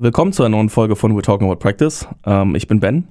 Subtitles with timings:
[0.00, 2.06] Willkommen zu einer neuen Folge von We're Talking About Practice.
[2.24, 3.08] Ähm, ich bin Ben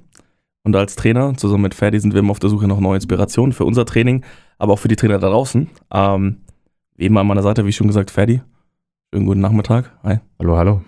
[0.62, 3.52] und als Trainer zusammen mit Ferdi sind wir immer auf der Suche nach neuen Inspirationen
[3.52, 4.24] für unser Training,
[4.56, 5.68] aber auch für die Trainer da draußen.
[5.92, 6.38] Ähm,
[6.96, 8.40] wie eben an meiner Seite, wie schon gesagt, Ferdi.
[9.12, 9.92] Schönen guten Nachmittag.
[10.02, 10.20] Hi.
[10.38, 10.80] Hallo, hallo.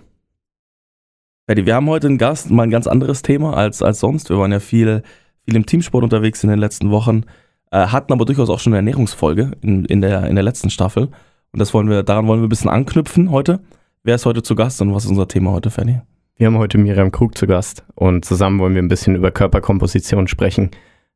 [1.47, 4.31] Ferdi, wir haben heute einen Gast, mal ein ganz anderes Thema als, als sonst.
[4.31, 5.03] Wir waren ja viel,
[5.45, 7.25] viel im Teamsport unterwegs in den letzten Wochen,
[7.73, 11.11] äh, hatten aber durchaus auch schon eine Ernährungsfolge in, in, der, in der letzten Staffel.
[11.53, 13.61] Und das wollen wir, daran wollen wir ein bisschen anknüpfen heute.
[14.03, 16.01] Wer ist heute zu Gast und was ist unser Thema heute, Fanny?
[16.37, 20.27] Wir haben heute Miriam Krug zu Gast und zusammen wollen wir ein bisschen über Körperkomposition
[20.27, 20.71] sprechen.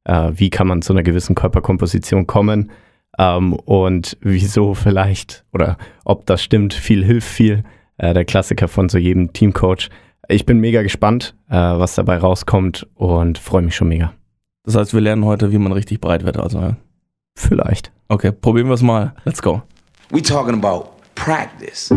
[0.05, 2.71] Äh, wie kann man zu einer gewissen Körperkomposition kommen
[3.19, 7.65] ähm, und wieso vielleicht oder ob das stimmt, viel hilft viel.
[7.97, 9.89] Äh, der Klassiker von so jedem Teamcoach.
[10.29, 14.13] Ich bin mega gespannt, äh, was dabei rauskommt und freue mich schon mega.
[14.65, 16.77] Das heißt, wir lernen heute, wie man richtig breit wird, also ja?
[17.35, 17.93] Vielleicht.
[18.09, 19.15] Okay, probieren wir es mal.
[19.25, 19.63] Let's go.
[20.11, 21.91] We talking about practice.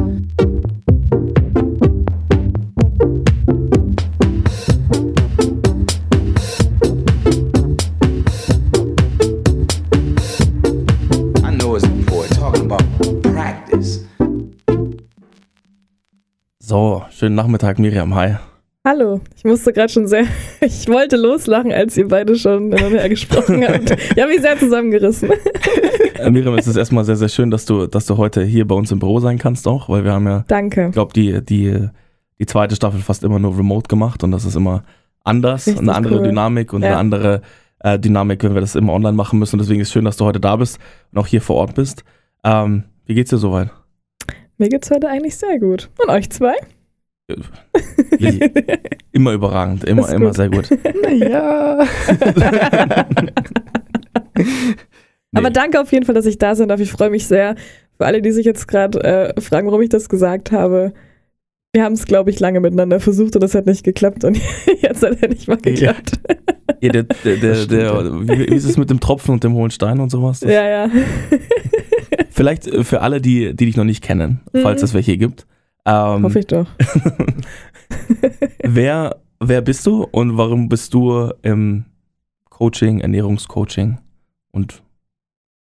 [16.69, 18.13] So, schönen Nachmittag, Miriam.
[18.13, 18.35] Hi.
[18.83, 20.25] Hallo, ich musste gerade schon sehr,
[20.59, 23.91] ich wollte loslachen, als ihr beide schon miteinander gesprochen habt.
[23.91, 25.29] Ich habe mich sehr zusammengerissen.
[26.15, 28.73] Äh, Miriam, es ist erstmal sehr, sehr schön, dass du, dass du heute hier bei
[28.73, 30.87] uns im Büro sein kannst auch, weil wir haben ja, Danke.
[30.87, 31.89] ich glaube, die, die,
[32.39, 34.83] die zweite Staffel fast immer nur remote gemacht und das ist immer
[35.23, 36.23] anders, Richtig eine andere cool.
[36.23, 36.89] Dynamik und ja.
[36.89, 37.41] eine andere
[37.79, 39.55] äh, Dynamik, wenn wir das immer online machen müssen.
[39.55, 40.79] Und deswegen ist es schön, dass du heute da bist
[41.13, 42.03] und auch hier vor Ort bist.
[42.43, 43.69] Ähm, wie geht's dir soweit?
[44.57, 45.89] Mir geht's heute eigentlich sehr gut.
[46.01, 46.55] Und euch zwei?
[49.11, 50.69] immer überragend, immer, immer sehr gut.
[51.03, 51.85] Naja.
[54.37, 54.43] nee.
[55.33, 56.79] Aber danke auf jeden Fall, dass ich da sein darf.
[56.79, 57.55] Ich freue mich sehr.
[57.97, 60.93] Für alle, die sich jetzt gerade äh, fragen, warum ich das gesagt habe.
[61.73, 64.39] Wir haben es, glaube ich, lange miteinander versucht und es hat nicht geklappt und
[64.81, 66.13] jetzt hat er nicht mal geklappt.
[66.27, 66.35] Ja.
[66.81, 69.69] ja der, der, der, der, wie, wie ist es mit dem Tropfen und dem hohen
[69.69, 70.39] Stein und sowas?
[70.39, 70.89] Das ja, ja.
[72.37, 74.85] Vielleicht äh, für alle, die, die dich noch nicht kennen, falls mhm.
[74.85, 75.47] es welche gibt.
[75.85, 76.67] Ähm, Hoffe ich doch.
[78.63, 81.85] wer, wer bist du und warum bist du im
[82.49, 83.97] Coaching, Ernährungscoaching
[84.51, 84.83] und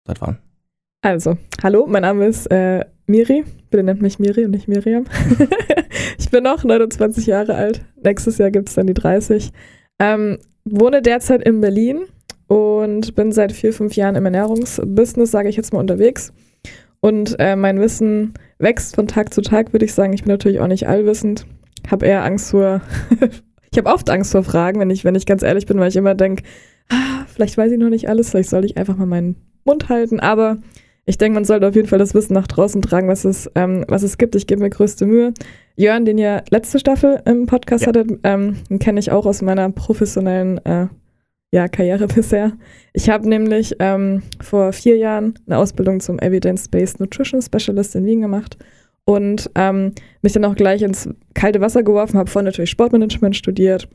[0.07, 0.39] seit wann?
[1.01, 3.43] Also, hallo, mein Name ist äh, Miri.
[3.69, 5.05] Bitte nennt mich Miri und nicht Miriam.
[6.17, 7.85] ich bin noch 29 Jahre alt.
[8.03, 9.51] Nächstes Jahr gibt es dann die 30.
[9.99, 12.05] Ähm, wohne derzeit in Berlin
[12.47, 16.33] und bin seit vier, fünf Jahren im Ernährungsbusiness, sage ich jetzt mal, unterwegs.
[17.01, 20.13] Und äh, mein Wissen wächst von Tag zu Tag, würde ich sagen.
[20.13, 21.45] Ich bin natürlich auch nicht allwissend.
[21.89, 22.81] Habe eher Angst vor.
[23.71, 25.95] ich habe oft Angst vor Fragen, wenn ich, wenn ich ganz ehrlich bin, weil ich
[25.95, 26.43] immer denke,
[26.89, 29.35] ah, vielleicht weiß ich noch nicht alles, vielleicht soll ich einfach mal meinen
[29.65, 30.19] Mund halten.
[30.19, 30.57] Aber
[31.05, 33.85] ich denke, man sollte auf jeden Fall das Wissen nach draußen tragen, was es, ähm,
[33.87, 34.35] was es gibt.
[34.35, 35.33] Ich gebe mir größte Mühe.
[35.75, 37.89] Jörn, den ihr letzte Staffel im Podcast ja.
[37.89, 40.87] hattet, ähm, den kenne ich auch aus meiner professionellen äh,
[41.55, 42.51] ja, Karriere bisher.
[42.91, 48.19] Ich habe nämlich ähm, vor vier Jahren eine Ausbildung zum Evidence-Based Nutrition Specialist in Wien
[48.19, 48.57] gemacht
[49.05, 53.87] und ähm, mich dann auch gleich ins kalte Wasser geworfen, habe vorher natürlich Sportmanagement studiert,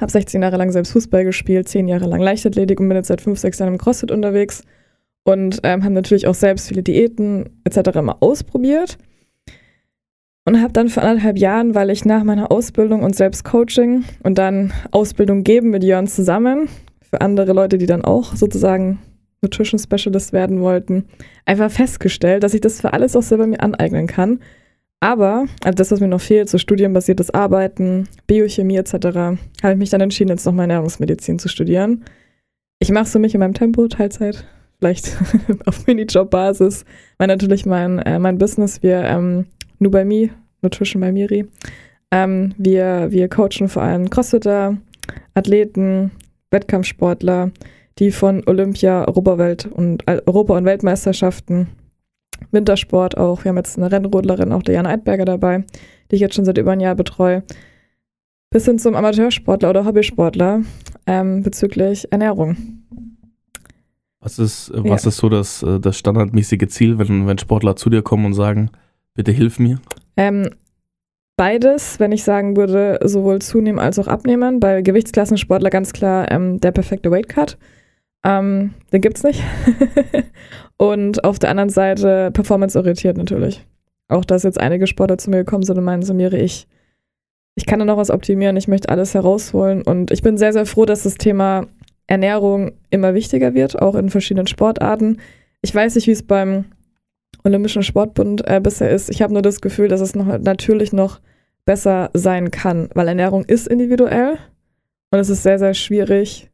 [0.00, 3.22] habe 16 Jahre lang selbst Fußball gespielt, 10 Jahre lang Leichtathletik und bin jetzt seit
[3.22, 4.62] 5, 6 Jahren im CrossFit unterwegs
[5.24, 8.00] und ähm, habe natürlich auch selbst viele Diäten etc.
[8.02, 8.98] mal ausprobiert
[10.48, 14.72] und habe dann vor anderthalb Jahren, weil ich nach meiner Ausbildung und Selbstcoaching und dann
[14.92, 16.70] Ausbildung geben mit Jörn zusammen,
[17.02, 18.98] für andere Leute, die dann auch sozusagen
[19.42, 21.04] Nutrition Specialist werden wollten,
[21.44, 24.40] einfach festgestellt, dass ich das für alles auch selber mir aneignen kann.
[25.00, 29.90] Aber, also das, was mir noch fehlt, so studienbasiertes Arbeiten, Biochemie etc., habe ich mich
[29.90, 32.06] dann entschieden, jetzt noch mal Ernährungsmedizin zu studieren.
[32.78, 34.46] Ich mache es für mich in meinem Tempo, Teilzeit,
[34.78, 35.14] vielleicht
[35.66, 36.86] auf Minijob-Basis,
[37.18, 39.44] weil natürlich mein, äh, mein Business, wir ähm,
[39.78, 40.30] nur bei mir,
[40.62, 41.46] Nutrition bei Miri.
[42.10, 44.76] Ähm, wir, wir coachen vor allem Crossfitter,
[45.34, 46.10] Athleten,
[46.50, 47.50] Wettkampfsportler,
[47.98, 51.68] die von Olympia, Europawelt und äh, Europa- und Weltmeisterschaften,
[52.50, 53.44] Wintersport auch.
[53.44, 55.64] Wir haben jetzt eine Rennrodlerin, auch Diana Eidberger dabei,
[56.10, 57.42] die ich jetzt schon seit über ein Jahr betreue.
[58.50, 60.62] Bis hin zum Amateursportler oder Hobbysportler
[61.06, 62.56] ähm, bezüglich Ernährung.
[64.20, 65.08] Was ist, was ja.
[65.08, 68.70] ist so das, äh, das standardmäßige Ziel, wenn, wenn Sportler zu dir kommen und sagen,
[69.18, 69.80] Bitte hilf mir.
[70.16, 70.48] Ähm,
[71.36, 74.60] beides, wenn ich sagen würde, sowohl zunehmen als auch abnehmen.
[74.60, 77.58] Bei Gewichtsklassensportler ganz klar ähm, der perfekte Weight Cut.
[78.24, 79.42] Ähm, den gibt's nicht.
[80.76, 83.66] und auf der anderen Seite performanceorientiert natürlich.
[84.06, 86.68] Auch dass jetzt einige Sportler zu mir gekommen sind und meinen, mir, ich,
[87.56, 89.82] ich kann da noch was optimieren, ich möchte alles herausholen.
[89.82, 91.66] Und ich bin sehr, sehr froh, dass das Thema
[92.06, 95.18] Ernährung immer wichtiger wird, auch in verschiedenen Sportarten.
[95.60, 96.66] Ich weiß nicht, wie es beim
[97.44, 99.10] Olympischen Sportbund äh, bisher ist.
[99.10, 101.20] Ich habe nur das Gefühl, dass es noch natürlich noch
[101.64, 104.38] besser sein kann, weil Ernährung ist individuell
[105.10, 106.50] und es ist sehr, sehr schwierig,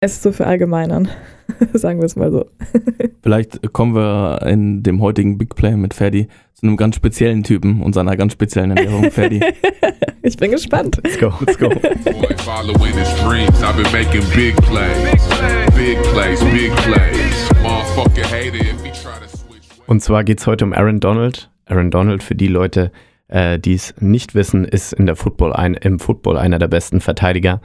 [0.00, 1.08] es zu verallgemeinern.
[1.74, 2.46] Sagen wir es mal so.
[3.22, 7.82] Vielleicht kommen wir in dem heutigen Big Play mit Ferdi zu einem ganz speziellen Typen
[7.82, 9.40] und seiner ganz speziellen Ernährung, Ferdi.
[10.22, 10.98] ich bin gespannt.
[11.04, 11.32] Let's go.
[11.46, 11.70] Let's go.
[19.86, 21.50] Und zwar geht es heute um Aaron Donald.
[21.66, 22.92] Aaron Donald, für die Leute,
[23.28, 27.00] äh, die es nicht wissen, ist in der Football ein, im Football einer der besten
[27.00, 27.60] Verteidiger.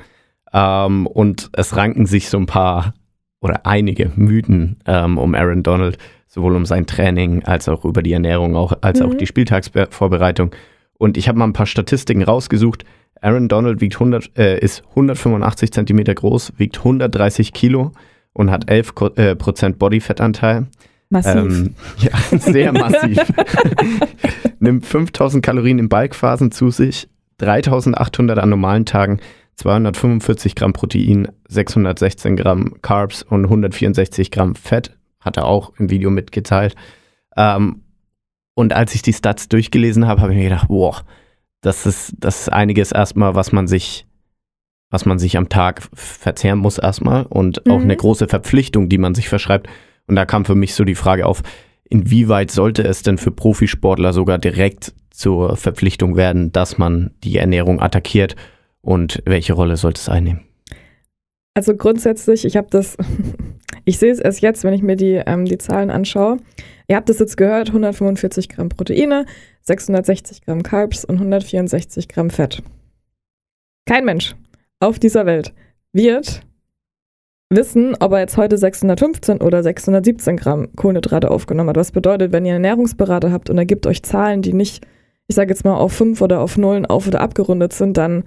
[0.53, 2.93] Ähm, und es ranken sich so ein paar
[3.41, 5.97] oder einige Mythen ähm, um Aaron Donald,
[6.27, 9.17] sowohl um sein Training als auch über die Ernährung, auch, als auch Mhm.
[9.19, 10.51] die Spieltagsvorbereitung.
[10.97, 12.83] Und ich habe mal ein paar Statistiken rausgesucht.
[13.21, 17.91] Aaron Donald wiegt 100, äh, ist 185 Zentimeter groß, wiegt 130 Kilo
[18.33, 20.67] und hat 11 Ko- äh, Prozent Bodyfettanteil.
[21.09, 21.35] Massiv.
[21.35, 23.19] Ähm, ja, sehr massiv.
[24.59, 27.07] Nimmt 5000 Kalorien in Balkphasen zu sich,
[27.37, 29.19] 3800 an normalen Tagen,
[29.55, 34.95] 245 Gramm Protein, 616 Gramm Carbs und 164 Gramm Fett.
[35.19, 36.75] Hat er auch im Video mitgeteilt.
[37.35, 37.81] Ähm,
[38.53, 41.03] und als ich die Stats durchgelesen habe, habe ich mir gedacht, boah,
[41.61, 44.05] das ist, das ist einiges erstmal, was man sich,
[44.89, 47.83] was man sich am Tag verzehren muss erstmal und auch Mhm.
[47.83, 49.67] eine große Verpflichtung, die man sich verschreibt.
[50.07, 51.43] Und da kam für mich so die Frage auf,
[51.89, 57.81] inwieweit sollte es denn für Profisportler sogar direkt zur Verpflichtung werden, dass man die Ernährung
[57.81, 58.35] attackiert
[58.81, 60.41] und welche Rolle sollte es einnehmen?
[61.55, 62.97] Also grundsätzlich, ich habe das,
[63.85, 66.37] ich sehe es erst jetzt, wenn ich mir die, ähm, die Zahlen anschaue.
[66.87, 69.25] Ihr habt es jetzt gehört, 145 Gramm Proteine,
[69.63, 72.61] 660 Gramm Carbs und 164 Gramm Fett.
[73.85, 74.35] Kein Mensch
[74.79, 75.53] auf dieser Welt
[75.93, 76.41] wird
[77.49, 81.77] wissen, ob er jetzt heute 615 oder 617 Gramm Kohlenhydrate aufgenommen hat.
[81.77, 84.85] Was bedeutet, wenn ihr einen Ernährungsberater habt und er gibt euch Zahlen, die nicht,
[85.27, 88.23] ich sage jetzt mal, auf 5 oder auf Nullen auf- oder abgerundet sind, dann,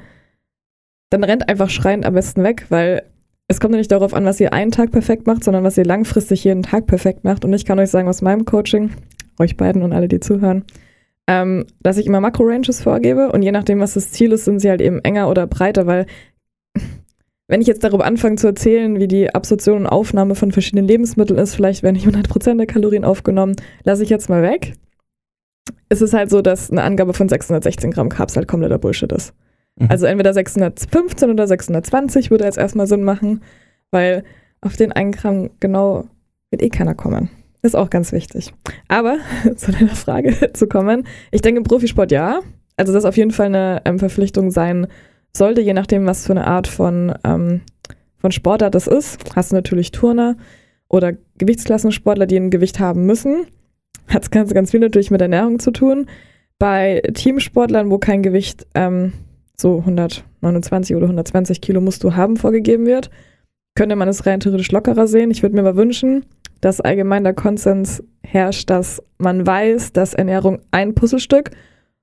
[1.11, 3.03] dann rennt einfach schreiend am besten weg, weil
[3.49, 5.85] es kommt ja nicht darauf an, was ihr einen Tag perfekt macht, sondern was ihr
[5.85, 7.45] langfristig jeden Tag perfekt macht.
[7.45, 8.91] Und ich kann euch sagen aus meinem Coaching,
[9.39, 10.65] euch beiden und alle, die zuhören,
[11.27, 14.71] ähm, dass ich immer Makro-Ranges vorgebe und je nachdem, was das Ziel ist, sind sie
[14.71, 16.07] halt eben enger oder breiter, weil
[17.51, 21.39] wenn ich jetzt darüber anfange zu erzählen, wie die Absorption und Aufnahme von verschiedenen Lebensmitteln
[21.39, 24.75] ist, vielleicht werden nicht 100% der Kalorien aufgenommen, lasse ich jetzt mal weg.
[25.89, 29.35] Es ist halt so, dass eine Angabe von 616 Gramm Carbs halt kompletter Bullshit ist.
[29.77, 29.89] Mhm.
[29.91, 33.43] Also entweder 615 oder 620 würde jetzt erstmal Sinn machen,
[33.91, 34.25] weil
[34.61, 36.05] auf den einen Gramm genau
[36.51, 37.31] wird eh keiner kommen.
[37.63, 38.55] Ist auch ganz wichtig.
[38.89, 39.19] Aber
[39.57, 42.41] zu deiner Frage zu kommen, ich denke Profisport ja.
[42.77, 44.87] Also das auf jeden Fall eine ähm, Verpflichtung sein
[45.37, 47.61] sollte, je nachdem, was für eine Art von, ähm,
[48.19, 49.19] von Sportart das ist.
[49.35, 50.37] Hast du natürlich Turner
[50.89, 53.47] oder Gewichtsklassensportler, die ein Gewicht haben müssen.
[54.09, 56.07] Hat es ganz, ganz viel natürlich mit Ernährung zu tun.
[56.59, 59.13] Bei Teamsportlern, wo kein Gewicht ähm,
[59.57, 63.11] so 129 oder 120 Kilo musst du haben vorgegeben wird,
[63.75, 65.31] könnte man es rein theoretisch lockerer sehen.
[65.31, 66.27] Ich würde mir aber wünschen,
[66.61, 71.51] dass allgemein der Konsens herrscht, dass man weiß, dass Ernährung ein Puzzlestück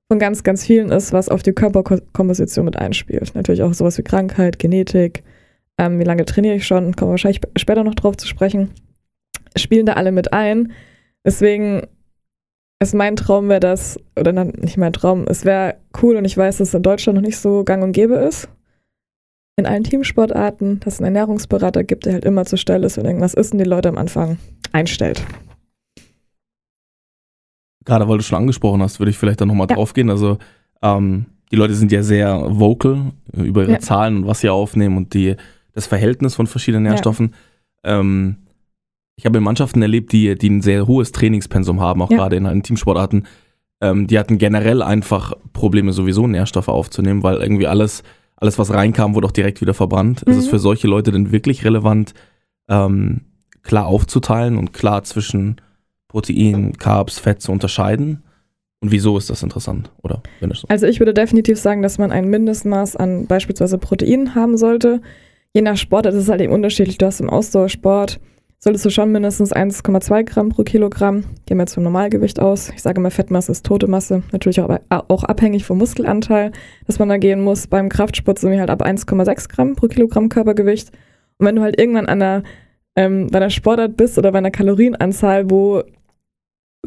[0.10, 3.36] von ganz, ganz vielen ist, was auf die Körperkomposition mit einspielt.
[3.36, 5.24] Natürlich auch sowas wie Krankheit, Genetik,
[5.78, 8.72] ähm, wie lange trainiere ich schon, kommen wir wahrscheinlich sp- später noch drauf zu sprechen,
[9.56, 10.72] spielen da alle mit ein.
[11.26, 11.82] Deswegen
[12.80, 16.38] ist mein Traum wäre das, oder na, nicht mein Traum, es wäre cool und ich
[16.38, 18.50] weiß, dass es in Deutschland noch nicht so gang und gäbe ist.
[19.60, 23.06] In allen Teamsportarten, dass es einen Ernährungsberater gibt, der halt immer zur Stelle ist, wenn
[23.06, 24.38] irgendwas ist und die Leute am Anfang
[24.72, 25.24] einstellt.
[27.88, 29.76] Gerade weil du schon angesprochen hast, würde ich vielleicht da nochmal Ja.
[29.76, 30.10] drauf gehen.
[30.10, 30.38] Also
[30.84, 33.80] ähm, die Leute sind ja sehr vocal äh, über ihre Ja.
[33.80, 35.36] Zahlen und was sie aufnehmen und die,
[35.74, 36.92] das Verhältnis von verschiedenen Ja.
[36.92, 37.34] Nährstoffen.
[37.84, 38.36] Ähm,
[39.16, 42.18] ich habe in Mannschaften erlebt, die, die ein sehr hohes Trainingspensum haben, auch Ja.
[42.18, 43.26] gerade in, in Teamsportarten.
[43.82, 48.04] Ähm, die hatten generell einfach Probleme, sowieso Nährstoffe aufzunehmen, weil irgendwie alles,
[48.36, 50.24] alles was reinkam, wurde auch direkt wieder verbrannt.
[50.24, 50.50] Ist es Mhm.
[50.50, 52.14] für solche Leute denn wirklich relevant,
[52.70, 53.22] ähm,
[53.64, 55.58] klar aufzuteilen und klar zwischen
[56.08, 58.24] Protein, Carbs, Fett zu unterscheiden?
[58.80, 59.92] Und wieso ist das interessant?
[60.04, 60.68] Oder es so?
[60.68, 65.02] Also ich würde definitiv sagen, dass man ein Mindestmaß an beispielsweise Proteinen haben sollte.
[65.54, 67.00] Je nach Sport ist halt eben unterschiedlich.
[67.00, 68.20] Du hast im Ausdauersport,
[68.60, 71.24] solltest du schon mindestens 1,2 Gramm pro Kilogramm.
[71.48, 72.70] Gehen wir jetzt vom Normalgewicht aus.
[72.70, 74.22] Ich sage immer, Fettmasse ist tote Masse.
[74.32, 76.52] Natürlich auch, auch abhängig vom Muskelanteil,
[76.86, 77.66] dass man da gehen muss.
[77.66, 80.92] Beim Kraftsport sind wir halt ab 1,6 Gramm pro Kilogramm Körpergewicht.
[81.40, 82.44] Und wenn du halt irgendwann an der,
[82.96, 85.82] ähm, bei einer Sportart bist oder bei einer Kalorienanzahl, wo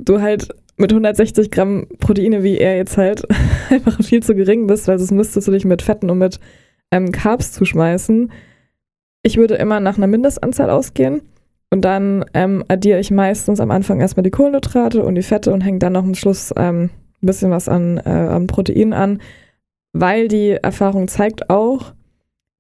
[0.05, 3.27] du halt mit 160 Gramm Proteine, wie er jetzt halt,
[3.71, 6.41] einfach viel zu gering bist, weil sonst müsstest du dich mit Fetten und mit
[6.91, 8.33] ähm, Carbs zuschmeißen.
[9.23, 11.23] Ich würde immer nach einer Mindestanzahl ausgehen
[11.71, 15.61] und dann ähm, addiere ich meistens am Anfang erstmal die Kohlenhydrate und die Fette und
[15.61, 16.91] hänge dann noch am Schluss ähm,
[17.23, 19.21] ein bisschen was an, äh, an Proteinen an,
[19.93, 21.93] weil die Erfahrung zeigt auch,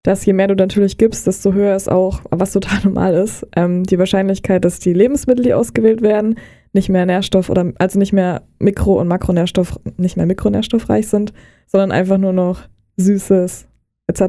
[0.02, 3.84] dass je mehr du natürlich gibst, desto höher ist auch, was total normal ist, ähm,
[3.84, 6.36] die Wahrscheinlichkeit, dass die Lebensmittel, die ausgewählt werden,
[6.72, 11.32] nicht mehr Nährstoff oder also nicht mehr Mikro- und Makronährstoff, nicht mehr mikronährstoffreich sind,
[11.66, 12.60] sondern einfach nur noch
[12.96, 13.66] Süßes
[14.06, 14.22] etc.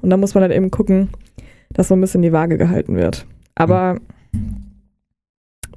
[0.00, 1.10] Und da muss man dann eben gucken,
[1.70, 3.26] dass so ein bisschen die Waage gehalten wird.
[3.56, 3.98] Aber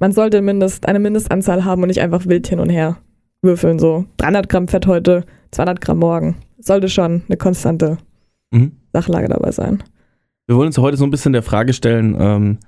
[0.00, 2.98] man sollte mindest, eine Mindestanzahl haben und nicht einfach wild hin und her
[3.42, 3.78] würfeln.
[3.78, 6.36] So 300 Gramm Fett heute, 200 Gramm morgen.
[6.58, 7.98] Sollte schon eine konstante
[8.52, 8.72] Mhm.
[8.92, 9.82] Sachlage dabei sein.
[10.46, 12.58] Wir wollen uns heute so ein bisschen der Frage stellen, ähm,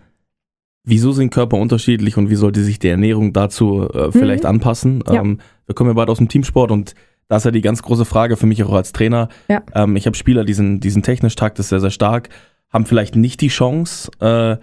[0.85, 4.49] wieso sind Körper unterschiedlich und wie sollte sich die Ernährung dazu äh, vielleicht Mhm.
[4.51, 5.05] anpassen?
[5.09, 5.21] Ja.
[5.21, 6.95] Ähm, wir kommen ja beide aus dem Teamsport und
[7.29, 9.29] da ist ja die ganz große Frage für mich auch als Trainer.
[9.49, 9.63] Ja.
[9.75, 12.29] Ähm, ich habe Spieler, die sind, die sind technisch taktisch sehr, sehr stark,
[12.71, 14.57] haben vielleicht nicht die Chance, äh,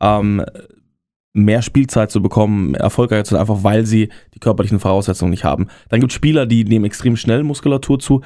[0.00, 0.42] ähm,
[1.34, 5.66] mehr Spielzeit zu bekommen, erfolgreicher zu sein, einfach weil sie die körperlichen Voraussetzungen nicht haben.
[5.90, 8.22] Dann gibt es Spieler, die nehmen extrem schnell Muskulatur zu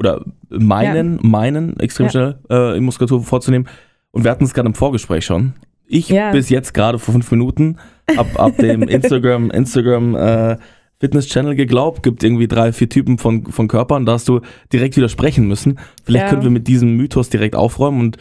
[0.00, 2.10] oder meinen, meinen extrem Ja.
[2.10, 3.68] schnell äh, Muskulatur vorzunehmen.
[4.10, 5.54] Und wir hatten es gerade im Vorgespräch schon.
[5.86, 6.30] Ich Ja.
[6.32, 7.76] bis jetzt gerade vor fünf Minuten
[8.16, 10.56] ab, ab dem Instagram, Instagram äh,
[11.00, 14.40] Fitness-Channel geglaubt, gibt irgendwie drei, vier Typen von, von Körpern, da hast du
[14.72, 15.78] direkt widersprechen müssen.
[16.04, 16.30] Vielleicht Ja.
[16.30, 18.16] können wir mit diesem Mythos direkt aufräumen und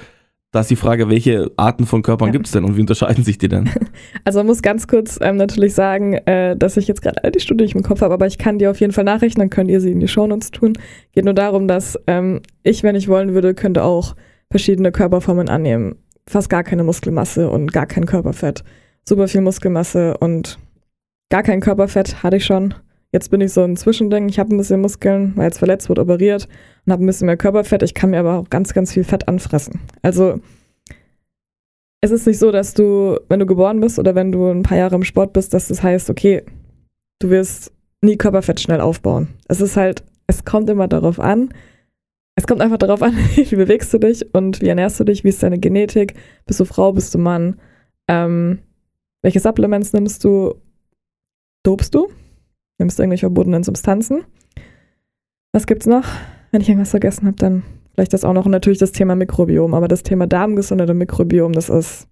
[0.53, 2.31] da ist die Frage, welche Arten von Körpern Ja.
[2.31, 3.69] gibt es denn und wie unterscheiden sich die denn?
[4.23, 7.41] Also man muss ganz kurz ähm, natürlich sagen, äh, dass ich jetzt gerade all die
[7.41, 9.69] Studie nicht im Kopf habe, aber ich kann dir auf jeden Fall nachrechnen, dann könnt
[9.69, 10.73] ihr sie in die Shownotes tun.
[11.11, 14.15] Geht nur darum, dass ähm, ich, wenn ich wollen würde, könnte auch
[14.49, 15.95] verschiedene Körperformen annehmen.
[16.27, 18.63] Fast gar keine Muskelmasse und gar kein Körperfett.
[19.03, 20.59] Super viel Muskelmasse und
[21.29, 22.75] gar kein Körperfett hatte ich schon.
[23.11, 24.29] Jetzt bin ich so ein Zwischending.
[24.29, 26.47] Ich habe ein bisschen Muskeln, weil jetzt verletzt wurde, operiert
[26.85, 27.83] und habe ein bisschen mehr Körperfett.
[27.83, 29.79] Ich kann mir aber auch ganz, ganz viel Fett anfressen.
[30.01, 30.39] Also
[32.01, 34.77] es ist nicht so, dass du, wenn du geboren bist oder wenn du ein paar
[34.77, 36.43] Jahre im Sport bist, dass das heißt, okay,
[37.19, 37.71] du wirst
[38.01, 39.29] nie Körperfett schnell aufbauen.
[39.47, 41.53] Es ist halt, es kommt immer darauf an.
[42.35, 45.29] Es kommt einfach darauf an, wie bewegst du dich und wie ernährst du dich, wie
[45.29, 47.59] ist deine Genetik, bist du Frau, bist du Mann,
[48.09, 48.59] ähm,
[49.21, 50.55] welche Supplements nimmst du,
[51.63, 52.09] dopst du,
[52.79, 54.25] nimmst du irgendwelche verbotenen Substanzen.
[55.53, 56.05] Was gibt's noch?
[56.53, 57.63] Wenn ich irgendwas vergessen habe, dann
[57.95, 58.45] vielleicht das auch noch.
[58.45, 59.73] Und natürlich das Thema Mikrobiom.
[59.73, 62.07] Aber das Thema Darmgesundheit und Mikrobiom, das ist,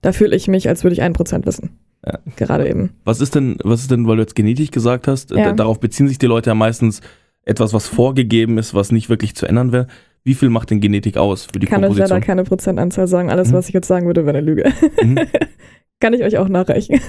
[0.00, 1.70] da fühle ich mich, als würde ich ein Prozent wissen.
[2.06, 2.18] Ja.
[2.36, 2.90] Gerade eben.
[3.04, 5.50] Was ist denn, was ist denn, weil du jetzt genetisch gesagt hast, Ja.
[5.50, 7.00] d- darauf beziehen sich die Leute ja meistens
[7.44, 9.86] etwas, was vorgegeben ist, was nicht wirklich zu ändern wäre.
[10.22, 12.20] Wie viel macht denn Genetik aus für die Ich kann euch leider Komposition?
[12.20, 13.30] keine Prozentanzahl sagen.
[13.30, 13.52] Alles, Mhm.
[13.54, 14.70] was ich jetzt sagen würde, wäre eine Lüge.
[15.02, 15.18] Mhm.
[16.00, 17.00] kann ich euch auch nachrechnen.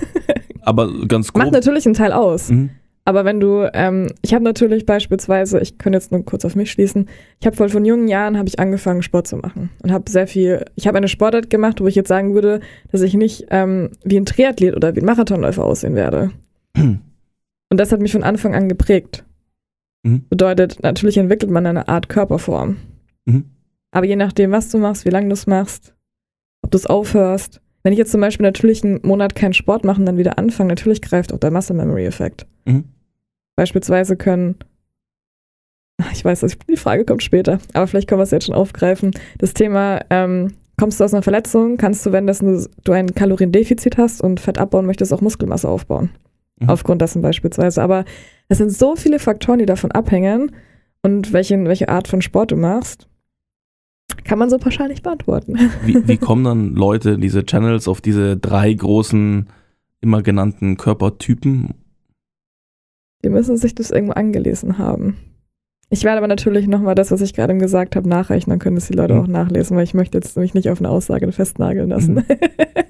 [0.61, 1.43] Aber ganz grob.
[1.43, 2.49] Macht natürlich einen Teil aus.
[2.49, 2.71] Mhm.
[3.03, 6.71] Aber wenn du, ähm, ich habe natürlich beispielsweise, ich kann jetzt nur kurz auf mich
[6.71, 10.09] schließen, ich habe voll von jungen Jahren habe ich angefangen Sport zu machen und habe
[10.09, 12.59] sehr viel, ich habe eine Sportart gemacht, wo ich jetzt sagen würde,
[12.91, 16.31] dass ich nicht ähm, wie ein Triathlet oder wie ein Marathonläufer aussehen werde.
[16.77, 19.23] Und das hat mich von Anfang an geprägt.
[20.03, 20.25] Mhm.
[20.29, 22.77] Bedeutet, natürlich entwickelt man eine Art Körperform.
[23.25, 23.45] Mhm.
[23.91, 25.95] Aber je nachdem, was du machst, wie lange du es machst,
[26.61, 27.61] ob du es aufhörst.
[27.83, 30.69] Wenn ich jetzt zum Beispiel natürlich einen Monat keinen Sport mache und dann wieder anfange,
[30.69, 32.45] natürlich greift auch der Muscle Memory Effekt.
[32.65, 32.85] Mhm.
[33.61, 34.55] Beispielsweise können,
[36.01, 39.11] Ach, ich weiß, die Frage kommt später, aber vielleicht können wir es jetzt schon aufgreifen.
[39.37, 43.13] Das Thema, ähm, kommst du aus einer Verletzung, kannst du, wenn das eine, du ein
[43.13, 46.09] Kaloriendefizit hast und Fett abbauen möchtest, auch Muskelmasse aufbauen.
[46.59, 46.69] Mhm.
[46.69, 47.83] Aufgrund dessen beispielsweise.
[47.83, 48.03] Aber
[48.49, 50.55] es sind so viele Faktoren, die davon abhängen
[51.03, 53.07] und welche, welche Art von Sport du machst,
[54.23, 55.55] kann man so pauschal nicht beantworten.
[55.85, 59.49] Wie, wie kommen dann Leute, diese Channels, auf diese drei großen,
[60.01, 61.75] immer genannten Körpertypen?
[63.23, 65.17] Die müssen sich das irgendwo angelesen haben.
[65.89, 68.51] Ich werde aber natürlich nochmal das, was ich gerade gesagt habe, nachrechnen.
[68.53, 69.19] Dann können es die Leute Mhm.
[69.21, 72.13] auch nachlesen, weil ich möchte jetzt mich nicht auf eine Aussage festnageln lassen.
[72.15, 72.23] Mhm.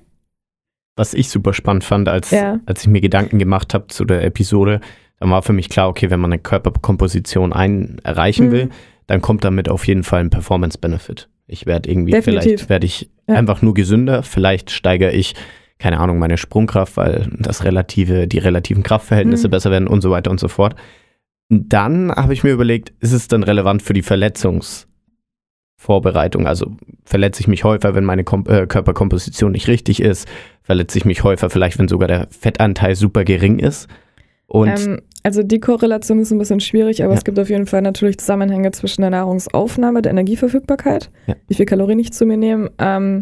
[0.97, 2.59] Was ich super spannend fand, als, Ja.
[2.65, 4.81] als ich mir Gedanken gemacht habe zu der Episode,
[5.19, 8.51] dann war für mich klar, okay, wenn man eine Körperkomposition ein erreichen Mhm.
[8.51, 8.69] will,
[9.07, 11.29] dann kommt damit auf jeden Fall ein Performance-Benefit.
[11.47, 12.43] Ich werde irgendwie, Definitiv.
[12.43, 13.35] vielleicht werde ich Ja.
[13.35, 15.33] einfach nur gesünder, vielleicht steigere ich,
[15.81, 19.51] keine Ahnung, meine Sprungkraft, weil das relative, die relativen Kraftverhältnisse Mhm.
[19.51, 20.75] besser werden und so weiter und so fort.
[21.49, 26.47] Dann habe ich mir überlegt, ist es dann relevant für die Verletzungsvorbereitung?
[26.47, 26.71] Also
[27.03, 30.27] verletze ich mich häufer, wenn meine Kom äh, Körperkomposition nicht richtig ist?
[30.61, 33.87] Verletze ich mich häufer, vielleicht wenn sogar der Fettanteil super gering ist?
[34.47, 37.17] Und ähm, also die Korrelation ist ein bisschen schwierig, aber Ja.
[37.17, 41.35] es gibt auf jeden Fall natürlich Zusammenhänge zwischen der Nahrungsaufnahme, der Energieverfügbarkeit, Ja.
[41.47, 43.19] wie viel Kalorien ich zu mir nehme, ähm,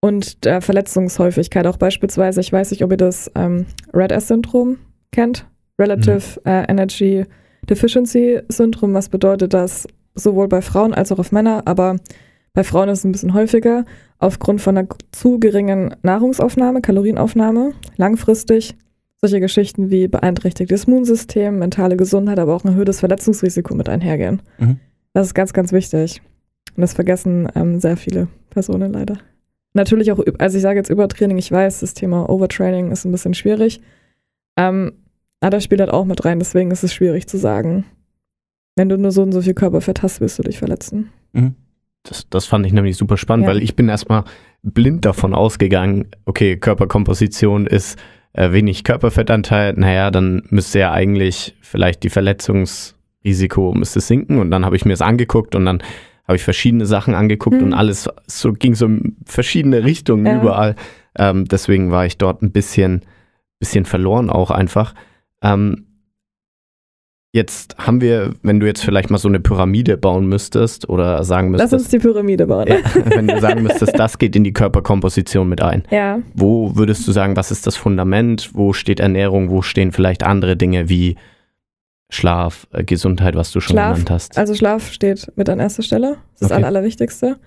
[0.00, 1.66] und der Verletzungshäufigkeit.
[1.66, 4.78] Auch beispielsweise, ich weiß nicht, ob ihr das ähm, Red S-Syndrom
[5.12, 5.46] kennt,
[5.78, 7.24] Relative äh, Energy
[7.68, 11.96] Deficiency Syndrom, was bedeutet, dass sowohl bei Frauen als auch auf Männer, aber
[12.54, 13.84] bei Frauen ist es ein bisschen häufiger,
[14.18, 18.74] aufgrund von einer zu geringen Nahrungsaufnahme, Kalorienaufnahme, langfristig
[19.20, 24.40] solche Geschichten wie beeinträchtigtes Immunsystem, mentale Gesundheit, aber auch ein erhöhtes Verletzungsrisiko mit einhergehen.
[24.58, 24.78] Mhm.
[25.12, 26.22] Das ist ganz, ganz wichtig.
[26.76, 29.18] Und das vergessen ähm, sehr viele Personen leider.
[29.76, 33.34] Natürlich auch, also ich sage jetzt Übertraining, ich weiß, das Thema Overtraining ist ein bisschen
[33.34, 33.80] schwierig.
[34.56, 34.92] Ähm,
[35.40, 37.84] aber das spielt halt auch mit rein, deswegen ist es schwierig zu sagen.
[38.74, 41.10] Wenn du nur so und so viel Körperfett hast, wirst du dich verletzen.
[41.34, 41.54] Mhm.
[42.04, 43.50] Das, das fand ich nämlich super spannend, Ja.
[43.52, 44.24] weil ich bin erstmal
[44.62, 47.98] blind davon ausgegangen, okay, Körperkomposition ist
[48.32, 54.64] äh, wenig Körperfettanteil, naja, dann müsste ja eigentlich vielleicht die Verletzungsrisiko müsste sinken und dann
[54.64, 55.82] habe ich mir das angeguckt und dann
[56.26, 57.64] habe ich verschiedene Sachen angeguckt Mhm.
[57.68, 60.40] und alles so ging so in verschiedene Richtungen Ja.
[60.42, 60.74] überall.
[61.18, 63.02] Ähm, deswegen war ich dort ein bisschen,
[63.60, 64.94] bisschen verloren auch einfach.
[65.42, 65.84] Ähm,
[67.32, 71.52] jetzt haben wir, wenn du jetzt vielleicht mal so eine Pyramide bauen müsstest oder sagen
[71.52, 72.66] Lass müsstest, uns die Pyramide bauen.
[72.68, 75.84] ja, wenn du sagen müsstest, das geht in die Körperkomposition mit ein.
[75.90, 76.18] ja.
[76.34, 78.50] Wo würdest du sagen, was ist das Fundament?
[78.54, 79.50] Wo steht Ernährung?
[79.50, 81.16] Wo stehen vielleicht andere Dinge wie
[82.10, 84.38] Schlaf, äh, Gesundheit, was du schon Schlaf, genannt hast?
[84.38, 86.10] Also Schlaf steht mit an erster Stelle.
[86.10, 86.56] Das ist das Okay.
[86.58, 87.38] Aller, Allerwichtigste.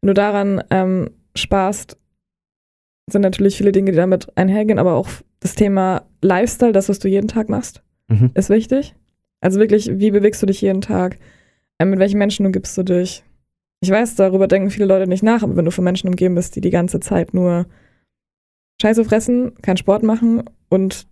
[0.00, 1.96] Wenn du daran ähm, sparst,
[3.10, 5.08] sind natürlich viele Dinge, die damit einhergehen, aber auch
[5.40, 8.30] das Thema Lifestyle, das, was du jeden Tag machst, Mhm.
[8.34, 8.94] ist wichtig.
[9.40, 11.18] Also wirklich, wie bewegst du dich jeden Tag?
[11.78, 13.22] Ähm, mit welchen Menschen umgibst du dich?
[13.80, 16.56] Ich weiß, darüber denken viele Leute nicht nach, aber wenn du von Menschen umgeben bist,
[16.56, 17.66] die die ganze Zeit nur
[18.82, 21.06] Scheiße fressen, keinen Sport machen und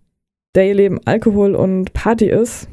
[0.55, 2.67] der ihr Leben Alkohol und Party ist,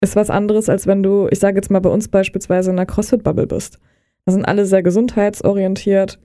[0.00, 2.86] ist was anderes, als wenn du, ich sage jetzt mal bei uns beispielsweise in einer
[2.86, 3.78] CrossFit-Bubble bist.
[4.24, 6.20] Da sind alle sehr gesundheitsorientiert,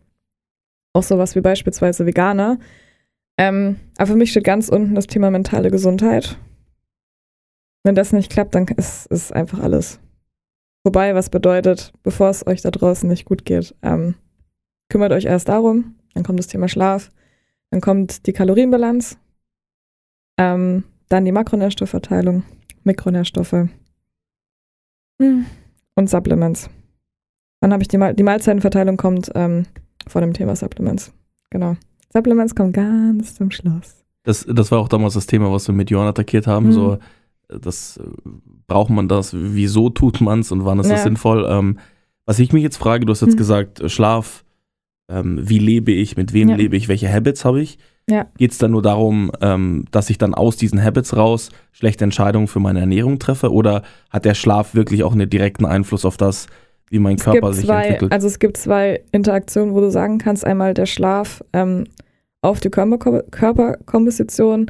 [0.93, 2.59] auch sowas wie beispielsweise Veganer.
[3.37, 6.37] Ähm, aber für mich steht ganz unten das Thema mentale Gesundheit.
[7.83, 9.99] Wenn das nicht klappt, dann ist es einfach alles
[10.83, 14.15] vorbei, was bedeutet, bevor es euch da draußen nicht gut geht, ähm,
[14.89, 17.09] kümmert euch erst darum, dann kommt das Thema Schlaf,
[17.71, 19.17] dann kommt die Kalorienbilanz,
[20.37, 22.43] ähm, dann die Makronährstoffverteilung,
[22.83, 23.67] Mikronährstoffe
[25.21, 25.45] hm,
[25.95, 26.69] und Supplements.
[27.61, 29.63] Dann habe ich die, Mal die Mahlzeitenverteilung kommt ähm,
[30.07, 31.13] vor dem Thema Supplements.
[31.49, 31.75] Genau.
[32.11, 34.03] Supplements kommt ganz zum Schluss.
[34.23, 36.67] Das, das war auch damals das Thema, was wir mit Johann attackiert haben.
[36.67, 36.71] Mhm.
[36.71, 36.93] So,
[37.49, 38.03] äh, das äh,
[38.67, 41.03] braucht man das, wieso tut man es und wann ist das Ja.
[41.03, 41.45] sinnvoll?
[41.49, 41.79] Ähm,
[42.25, 43.37] was ich mich jetzt frage, du hast jetzt Mhm.
[43.37, 44.45] gesagt, äh, Schlaf,
[45.09, 46.55] ähm, wie lebe ich, mit wem Ja.
[46.55, 47.77] lebe ich, welche Habits habe ich?
[48.09, 48.27] Ja.
[48.37, 52.47] Geht es dann nur darum, ähm, dass ich dann aus diesen Habits raus schlechte Entscheidungen
[52.47, 53.51] für meine Ernährung treffe?
[53.51, 56.47] Oder hat der Schlaf wirklich auch einen direkten Einfluss auf das,
[56.89, 58.11] wie mein Es Körper sich zwei, entwickelt?
[58.11, 61.85] also es gibt zwei Interaktionen, wo du sagen kannst, einmal der Schlaf ähm,
[62.41, 64.69] auf die Körperko Körperkomposition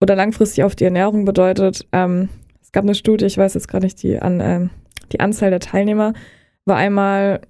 [0.00, 2.30] oder langfristig auf die Ernährung bedeutet, ähm,
[2.62, 4.70] es gab eine Studie, ich weiß jetzt gerade nicht die, an, ähm,
[5.12, 6.14] die Anzahl der Teilnehmer,
[6.64, 7.42] war einmal,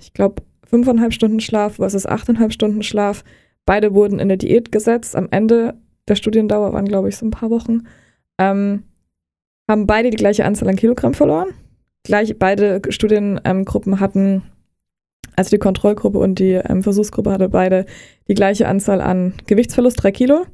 [0.00, 3.24] ich glaube, fünfeinhalb Stunden Schlaf versus achteinhalb Stunden Schlaf.
[3.66, 5.14] Beide wurden in eine Diät gesetzt.
[5.16, 5.74] Am Ende
[6.08, 7.86] der Studiendauer waren, glaube ich, so ein paar Wochen.
[8.38, 8.84] Ähm,
[9.68, 11.48] haben beide die gleiche Anzahl an Kilogramm verloren.
[12.02, 14.42] Gleich, beide Studiengruppen hatten,
[15.36, 17.86] also die Kontrollgruppe und die ähm, Versuchsgruppe hatte beide
[18.28, 20.46] die gleiche Anzahl an Gewichtsverlust, drei Kilo.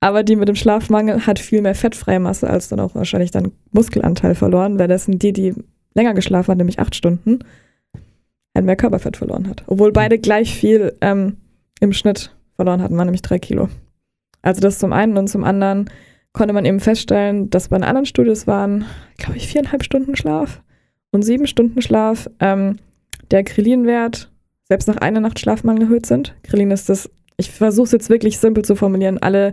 [0.00, 3.52] Aber die mit dem Schlafmangel hat viel mehr fettfreie Masse als dann auch wahrscheinlich dann
[3.70, 5.54] Muskelanteil verloren, weil sind die, die
[5.94, 7.40] länger geschlafen hat, nämlich acht Stunden,
[8.54, 9.62] halt mehr Körperfett verloren hat.
[9.66, 11.36] Obwohl beide gleich viel ähm,
[11.82, 13.68] im Schnitt verloren hatten, waren nämlich drei Kilo.
[14.40, 15.90] Also das zum einen und zum anderen
[16.32, 18.84] konnte man eben feststellen, dass bei einer anderen Studie es waren,
[19.18, 20.62] glaube ich, viereinhalb Stunden Schlaf
[21.10, 22.78] und sieben Stunden Schlaf ähm,
[23.30, 24.30] der Krelin-Wert
[24.68, 26.34] selbst nach einer Nacht Schlafmangel erhöht sind.
[26.44, 29.52] Krelin ist das, ich versuche es jetzt wirklich simpel zu formulieren, alle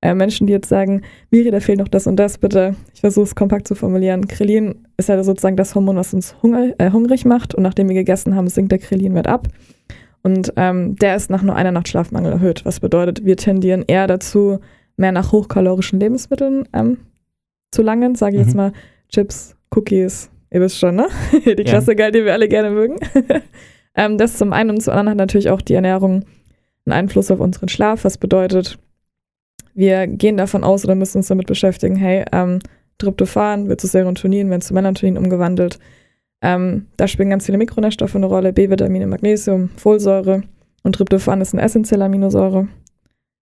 [0.00, 3.24] äh, Menschen, die jetzt sagen, Miri, da fehlt noch das und das, bitte, ich versuche
[3.24, 4.28] es kompakt zu formulieren.
[4.28, 7.94] Krelin ist ja sozusagen das Hormon, was uns hunger, äh, hungrig macht und nachdem wir
[7.94, 9.48] gegessen haben, sinkt der Krelin-Wert ab.
[10.22, 14.06] Und ähm, der ist nach nur einer Nacht Schlafmangel erhöht, was bedeutet, wir tendieren eher
[14.06, 14.58] dazu,
[14.96, 16.98] mehr nach hochkalorischen Lebensmitteln ähm,
[17.70, 18.56] zu langen, sage ich jetzt Mhm.
[18.56, 18.72] mal
[19.08, 21.08] Chips, Cookies, ihr wisst schon, ne?
[21.44, 22.96] die Klassiker, die wir alle gerne mögen.
[23.94, 26.24] ähm, das zum einen und zum anderen hat natürlich auch die Ernährung
[26.86, 28.78] einen Einfluss auf unseren Schlaf, was bedeutet,
[29.74, 32.60] wir gehen davon aus oder müssen uns damit beschäftigen, hey, ähm,
[32.98, 35.78] Tryptophan wird zu Serotonin, wird zu Melatonin umgewandelt.
[36.46, 40.44] Ähm, da spielen ganz viele Mikronährstoffe eine Rolle, B-Vitamine, Magnesium, Folsäure
[40.84, 42.68] und Tryptophan ist eine essentielle Aminosäure,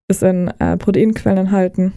[0.07, 1.91] ist in äh, Proteinquellen enthalten.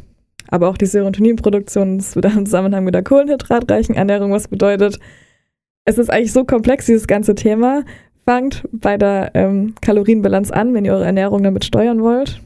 [0.48, 4.98] Aber auch die Serotoninproduktion ist wieder im Zusammenhang mit der kohlenhydratreichen Ernährung, was bedeutet,
[5.84, 7.84] es ist eigentlich so komplex, dieses ganze Thema.
[8.24, 12.40] Fangt bei der ähm, Kalorienbilanz an, wenn ihr eure Ernährung damit steuern wollt.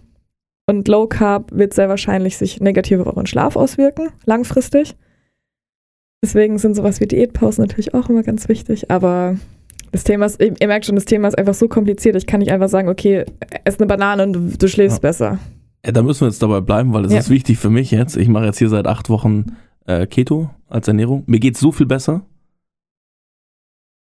[0.67, 4.95] Und Low Carb wird sehr wahrscheinlich sich negativ auf euren Schlaf auswirken, langfristig.
[6.23, 8.91] Deswegen sind sowas wie Diätpausen natürlich auch immer ganz wichtig.
[8.91, 9.37] Aber
[9.91, 12.15] das Thema ist, ihr merkt schon, das Thema ist einfach so kompliziert.
[12.17, 13.25] Ich kann nicht einfach sagen, okay,
[13.65, 15.09] ess eine Banane und du, du schläfst Ja.
[15.09, 15.39] besser.
[15.85, 17.21] Ja, da müssen wir jetzt dabei bleiben, weil das Ja.
[17.21, 18.19] ist wichtig für mich jetzt.
[18.19, 19.57] Ich mache jetzt hier seit acht Wochen
[19.87, 21.23] äh, Keto als Ernährung.
[21.27, 22.21] Mir geht's so viel besser.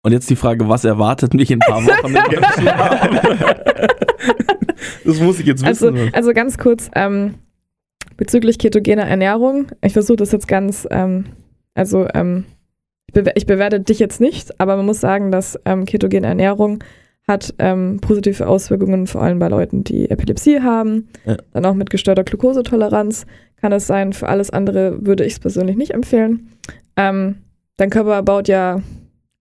[0.04, 2.14] Und jetzt die Frage, was erwartet mich in ein paar Wochen?
[5.06, 6.14] das muss ich jetzt Also, wissen.
[6.14, 7.36] also ganz kurz ähm,
[8.18, 9.68] bezüglich ketogener Ernährung.
[9.82, 11.26] Ich versuche das jetzt ganz, ähm,
[11.76, 12.46] also ähm,
[13.08, 16.84] ich, bewer ich bewerte dich jetzt nicht, aber man muss sagen, dass ähm, ketogene Ernährung
[17.28, 21.38] hat ähm, positive Auswirkungen, vor allem bei Leuten, die Epilepsie haben, Ja.
[21.54, 23.26] dann auch mit gestörter Glukosetoleranz
[23.58, 24.14] kann es sein.
[24.14, 26.50] Für alles andere würde ich es persönlich nicht empfehlen.
[26.98, 27.36] Ähm,
[27.78, 28.82] dein Körper baut ja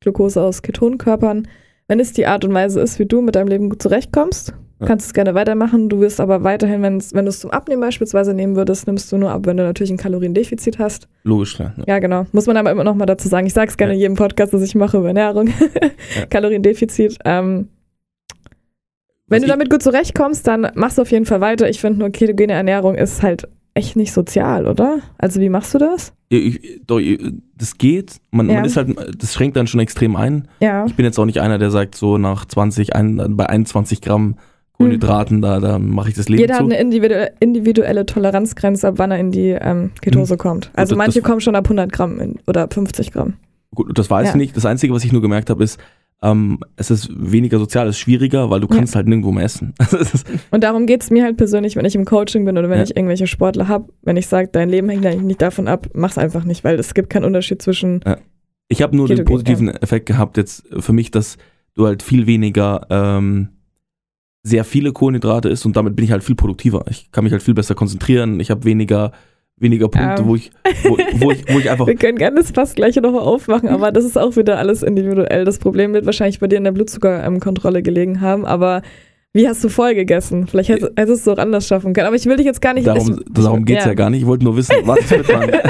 [0.01, 1.49] Glukose aus Ketonkörpern.
[1.87, 4.87] Wenn es die Art und Weise ist, wie du mit deinem Leben gut zurechtkommst, Ja.
[4.87, 5.89] kannst du es gerne weitermachen.
[5.89, 9.31] Du wirst aber weiterhin, wenn du es zum Abnehmen beispielsweise nehmen würdest, nimmst du nur
[9.31, 11.09] ab, wenn du natürlich ein Kaloriendefizit hast.
[11.25, 11.75] Logisch, klar.
[11.79, 11.85] Ja.
[11.87, 12.27] Ja, genau.
[12.33, 13.47] Muss man aber immer noch mal dazu sagen.
[13.47, 15.49] Ich sage es gerne in jedem Podcast, dass ich mache über Ernährung.
[16.31, 17.19] Kaloriendefizit.
[17.25, 17.69] Ähm,
[19.27, 21.69] wenn Was du damit gut zurechtkommst, dann machst du auf jeden Fall weiter.
[21.69, 25.01] Ich finde nur, ketogene Ernährung ist halt echt nicht sozial, oder?
[25.19, 26.13] Also wie machst du das?
[26.31, 27.01] Ich, doch,
[27.57, 28.17] das geht.
[28.31, 28.57] Man, Ja.
[28.57, 30.49] man ist halt, das schränkt dann schon extrem ein.
[30.61, 30.87] Ja.
[30.87, 34.37] Ich bin jetzt auch nicht einer, der sagt, so nach 20, ein, bei 21 Gramm
[34.79, 36.65] Kohlenhydraten, da, da mache ich das Leben Jeder hat zu.
[36.67, 40.71] eine individu individuelle Toleranzgrenze, ab wann er in die ähm, Ketose kommt.
[40.75, 43.35] Also das- manche das- kommen schon ab 100 Gramm in, oder ab 50 Gramm.
[43.75, 44.31] Gut, das weiß Ja.
[44.31, 44.57] ich nicht.
[44.57, 45.79] Das Einzige, was ich nur gemerkt habe, ist,
[46.23, 48.77] ähm, es ist weniger sozial, es ist schwieriger, weil du Ja.
[48.77, 49.75] kannst halt nirgendwo mehr essen.
[50.51, 52.85] Und darum geht es mir halt persönlich, wenn ich im Coaching bin oder wenn Ja.
[52.85, 56.19] ich irgendwelche Sportler habe, wenn ich sage, dein Leben hängt eigentlich nicht davon ab, mach's
[56.19, 58.01] einfach nicht, weil es gibt keinen Unterschied zwischen.
[58.69, 61.37] ich habe nur den Ketogen, positiven Effekt gehabt jetzt für mich, dass
[61.75, 63.49] du halt viel weniger ähm,
[64.49, 66.85] sehr viele Kohlenhydrate isst und damit bin ich halt viel produktiver.
[66.91, 68.41] Ich kann mich halt viel besser konzentrieren.
[68.41, 69.13] Ich habe weniger
[69.61, 70.29] weniger Punkte, Ähm.
[70.29, 70.51] wo ich
[70.85, 73.93] wo, wo ich wo ich einfach Wir können gerne das fast gleich nochmal aufmachen, aber
[73.93, 75.45] das ist auch wieder alles individuell.
[75.45, 78.83] Das Problem wird wahrscheinlich bei dir in der Blutzuckerkontrolle gelegen haben, aber
[79.33, 80.47] wie hast du voll gegessen?
[80.47, 82.07] Vielleicht hättest, hättest du es auch anders schaffen können.
[82.07, 82.87] Aber ich will dich jetzt gar nicht.
[82.87, 83.95] darum ich, darum geht's ja.
[83.95, 84.23] gar nicht.
[84.23, 85.51] Ich wollte nur wissen, was ist mit meinem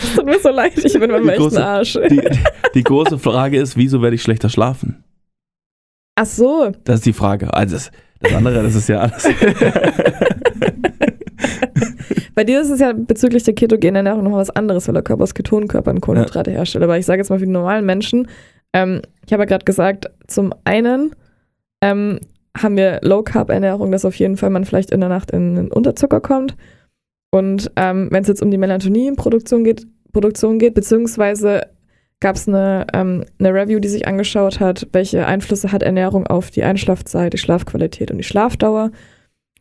[0.00, 1.98] Es tut mir so leid, ich bin beim echten Arsch.
[2.10, 2.22] die,
[2.74, 5.03] die große Frage ist, wieso werde ich schlechter schlafen?
[6.16, 7.52] Ach so, Das ist die Frage.
[7.52, 9.28] Also das, das andere, das ist ja alles.
[12.34, 15.22] Bei dir ist es ja bezüglich der ketogenen Ernährung nochmal was anderes, weil der Körper
[15.22, 16.82] aus Ketonkörpern Kohlenhydrate herstellt.
[16.82, 18.28] Aber ich sage jetzt mal für die normalen Menschen,
[18.72, 21.14] ähm, ich habe ja gerade gesagt, zum einen
[21.80, 22.18] ähm,
[22.56, 26.20] haben wir Low-Carb-Ernährung, dass auf jeden Fall man vielleicht in der Nacht in den Unterzucker
[26.20, 26.56] kommt.
[27.30, 31.62] Und ähm, wenn es jetzt um die Melatonin-Produktion geht, Produktion geht, beziehungsweise
[32.24, 36.50] gab es eine, ähm, eine Review, die sich angeschaut hat, welche Einflüsse hat Ernährung auf
[36.50, 38.90] die Einschlafzeit, die Schlafqualität und die Schlafdauer.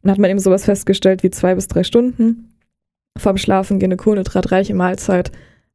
[0.01, 2.53] Und hat man eben sowas festgestellt wie zwei bis drei Stunden
[3.17, 5.31] vorm Schlafen gehen eine kohlenhydratreiche Mahlzeit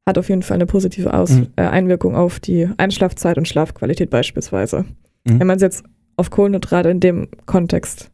[0.06, 1.48] hat auf jeden Fall eine positive Aus Mhm.
[1.56, 4.86] äh, Einwirkung auf die Einschlafzeit und Schlafqualität beispielsweise.
[5.24, 5.40] Mhm.
[5.40, 5.84] Wenn man es jetzt
[6.16, 8.10] auf Kohlenhydrate in dem Kontext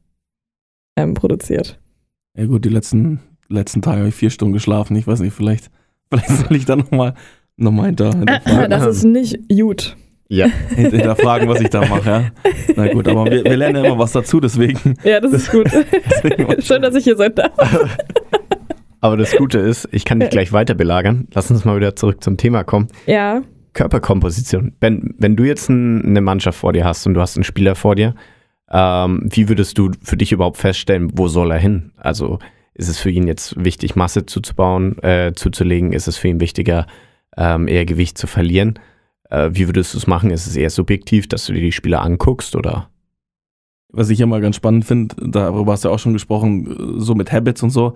[0.97, 1.81] ähm, produziert.
[2.37, 4.97] Ja gut, die letzten, letzten Tage habe ich vier Stunden geschlafen.
[4.97, 5.71] Ich weiß nicht, vielleicht,
[6.11, 7.15] vielleicht soll ich da nochmal
[7.57, 9.97] noch mal hinter, hinterfragen, das ist nicht gut.
[10.29, 12.11] Ja, hinter- hinterfragen, was ich da mache.
[12.11, 12.25] Ja?
[12.77, 14.95] Na gut, aber wir, wir lernen ja immer was dazu, deswegen.
[15.05, 15.69] Ja, das ist gut.
[16.61, 17.53] Schön, dass ich hier sein darf.
[19.01, 21.29] aber das Gute ist, ich kann dich gleich weiter belagern.
[21.35, 22.89] Lass uns mal wieder zurück zum Thema kommen.
[23.07, 23.43] Ja,
[23.75, 24.73] Körperkomposition.
[24.81, 27.75] Wenn, wenn du jetzt ein, eine Mannschaft vor dir hast und du hast einen Spieler
[27.75, 28.15] vor dir,
[28.71, 31.93] ähm, wie würdest du für dich überhaupt feststellen, wo soll er hin?
[31.97, 32.39] Also
[32.75, 35.93] ist es für ihn jetzt wichtig, Masse zuzubauen, äh, zuzulegen?
[35.93, 36.87] Ist es für ihn wichtiger,
[37.37, 38.79] ähm, eher Gewicht zu verlieren?
[39.31, 40.31] Äh, wie würdest du es machen?
[40.31, 42.91] Ist es eher subjektiv, dass du dir die Spieler anguckst oder?
[43.93, 47.31] Was ich immer ganz spannend finde, darüber hast du ja auch schon gesprochen, so mit
[47.33, 47.95] Habits und so.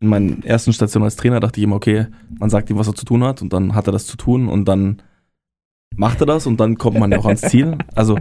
[0.00, 2.06] In meinen ersten Stationen als Trainer dachte ich immer, okay,
[2.38, 4.48] man sagt ihm, was er zu tun hat und dann hat er das zu tun
[4.48, 5.00] und dann
[5.94, 7.78] macht er das und dann kommt man ja auch ans Ziel.
[7.94, 8.18] Also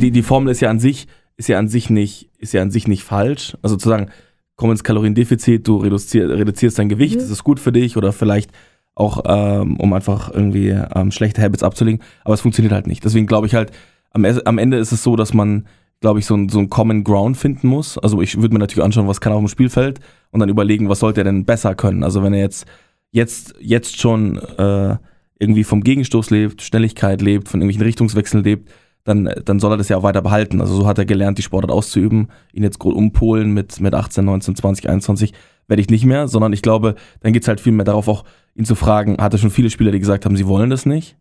[0.00, 1.06] die, die Formel ist ja an sich,
[1.36, 3.56] ist ja an sich nicht, ist ja an sich nicht falsch.
[3.60, 4.10] Also zu sagen,
[4.56, 7.20] komm ins Kaloriendefizit, du reduzier, reduzierst dein Gewicht, Mhm.
[7.20, 8.50] das ist gut für dich oder vielleicht
[8.98, 13.04] auch, ähm, um einfach irgendwie ähm, schlechte Habits abzulegen, aber es funktioniert halt nicht.
[13.04, 13.70] Deswegen glaube ich halt,
[14.10, 15.66] am, am Ende ist es so, dass man,
[16.00, 17.98] glaube ich, so ein, so ein Common Ground finden muss.
[17.98, 20.88] Also ich würde mir natürlich anschauen, was kann er auf dem Spielfeld und dann überlegen,
[20.88, 22.02] was sollte er denn besser können.
[22.02, 22.66] Also wenn er jetzt,
[23.12, 24.96] jetzt, jetzt schon äh,
[25.38, 28.70] irgendwie vom Gegenstoß lebt, Schnelligkeit lebt, von irgendwelchen Richtungswechseln lebt,
[29.04, 30.60] dann, dann soll er das ja auch weiter behalten.
[30.60, 32.28] Also so hat er gelernt, die Sportart auszuüben.
[32.52, 35.32] Ihn jetzt groß umpolen mit, mit 18, 19, 20, 21
[35.68, 38.24] werde ich nicht mehr, sondern ich glaube, dann geht es halt viel mehr darauf, auch
[38.54, 41.16] ihn zu fragen, hat er schon viele Spieler, die gesagt haben, sie wollen das nicht?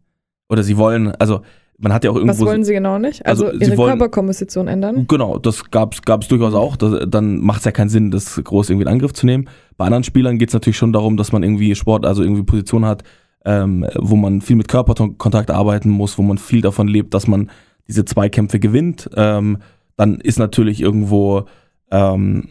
[0.49, 1.41] Oder sie wollen, also
[1.79, 2.45] man hat ja auch was irgendwo.
[2.47, 3.23] wollen sie genau nicht?
[3.25, 5.05] Also, Also, ihre wollen- Körperkomposition ändern?
[5.07, 6.75] Genau, das gab es durchaus auch.
[6.75, 9.47] Das, dann macht es ja keinen Sinn, das groß irgendwie in Angriff zu nehmen.
[9.77, 12.85] Bei anderen Spielern geht es natürlich schon darum, dass man irgendwie Sport, also irgendwie Position
[12.85, 13.03] hat,
[13.45, 17.51] ähm, wo man viel mit Körperkontakt arbeiten muss, wo man viel davon lebt, dass man
[17.87, 19.09] diese Zweikämpfe gewinnt.
[19.15, 19.59] Ähm,
[19.97, 21.43] dann ist natürlich irgendwo
[21.91, 22.49] ähm,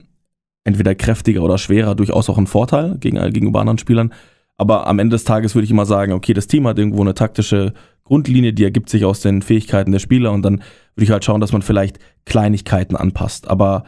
[0.66, 4.12] entweder kräftiger oder schwerer durchaus auch ein Vorteil gegen, gegenüber anderen Spielern.
[4.59, 7.14] Aber am Ende des Tages würde ich immer sagen, okay, das Team hat irgendwo eine
[7.14, 7.72] taktische
[8.05, 10.57] Grundlinie, die ergibt sich aus den Fähigkeiten der Spieler und dann
[10.94, 13.48] würde ich halt schauen, dass man vielleicht Kleinigkeiten anpasst.
[13.48, 13.85] Aber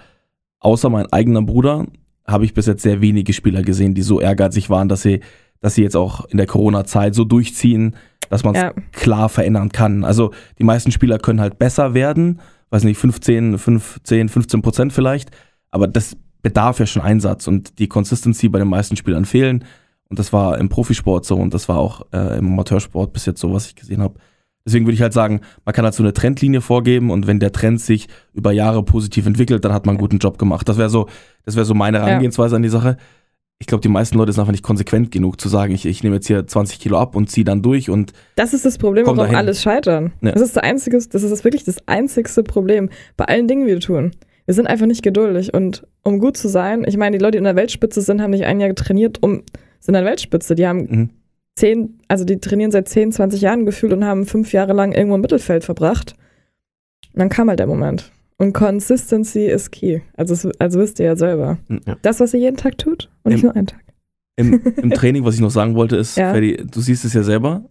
[0.60, 1.86] außer mein eigener Bruder
[2.26, 5.20] habe ich bis jetzt sehr wenige Spieler gesehen, die so ehrgeizig waren, dass sie,
[5.60, 7.96] dass sie jetzt auch in der Corona-Zeit so durchziehen,
[8.28, 8.72] dass man es Ja.
[8.92, 10.04] klar verändern kann.
[10.04, 15.30] Also die meisten Spieler können halt besser werden, weiß nicht, 15, 15, 15 Prozent vielleicht,
[15.70, 19.64] aber das bedarf ja schon Einsatz und die Consistency bei den meisten Spielern fehlen.
[20.08, 23.40] Und das war im Profisport so und das war auch äh, im Amateursport bis jetzt
[23.40, 24.14] so, was ich gesehen habe.
[24.64, 27.52] Deswegen würde ich halt sagen, man kann halt so eine Trendlinie vorgeben und wenn der
[27.52, 30.68] Trend sich über Jahre positiv entwickelt, dann hat man einen guten Job gemacht.
[30.68, 31.08] Das wäre so,
[31.44, 32.96] das wäre so meine Herangehensweise an die Sache.
[33.60, 36.16] Ich glaube, die meisten Leute sind einfach nicht konsequent genug zu sagen, ich, ich nehme
[36.16, 39.18] jetzt hier 20 Kilo ab und ziehe dann durch und Das ist das Problem, warum
[39.18, 39.36] dahin.
[39.36, 40.12] alles scheitern.
[40.20, 40.32] Ja.
[40.32, 43.80] Das ist das einzige, das ist wirklich das einzigste Problem bei allen Dingen, die wir
[43.80, 44.12] tun.
[44.44, 47.38] Wir sind einfach nicht geduldig und um gut zu sein, ich meine, die Leute, die
[47.38, 49.42] in der Weltspitze sind, haben nicht ein Jahr trainiert, um
[49.80, 50.54] sind in der Weltspitze.
[50.54, 51.10] Die haben Mhm.
[51.56, 55.14] zehn, also die trainieren seit 10, 20 Jahren gefühlt und haben fünf Jahre lang irgendwo
[55.14, 56.14] im Mittelfeld verbracht.
[57.12, 58.10] Und dann kam halt der Moment.
[58.38, 60.00] Und Consistency ist key.
[60.16, 61.58] Also, also wisst ihr ja selber.
[61.86, 61.96] Ja.
[62.02, 63.80] Das, was ihr jeden Tag tut und nicht Im- nur einen Tag.
[64.36, 66.30] Im, Im Training, was ich noch sagen wollte, ist, Ja.
[66.32, 67.64] Ferdi, du siehst es ja selber.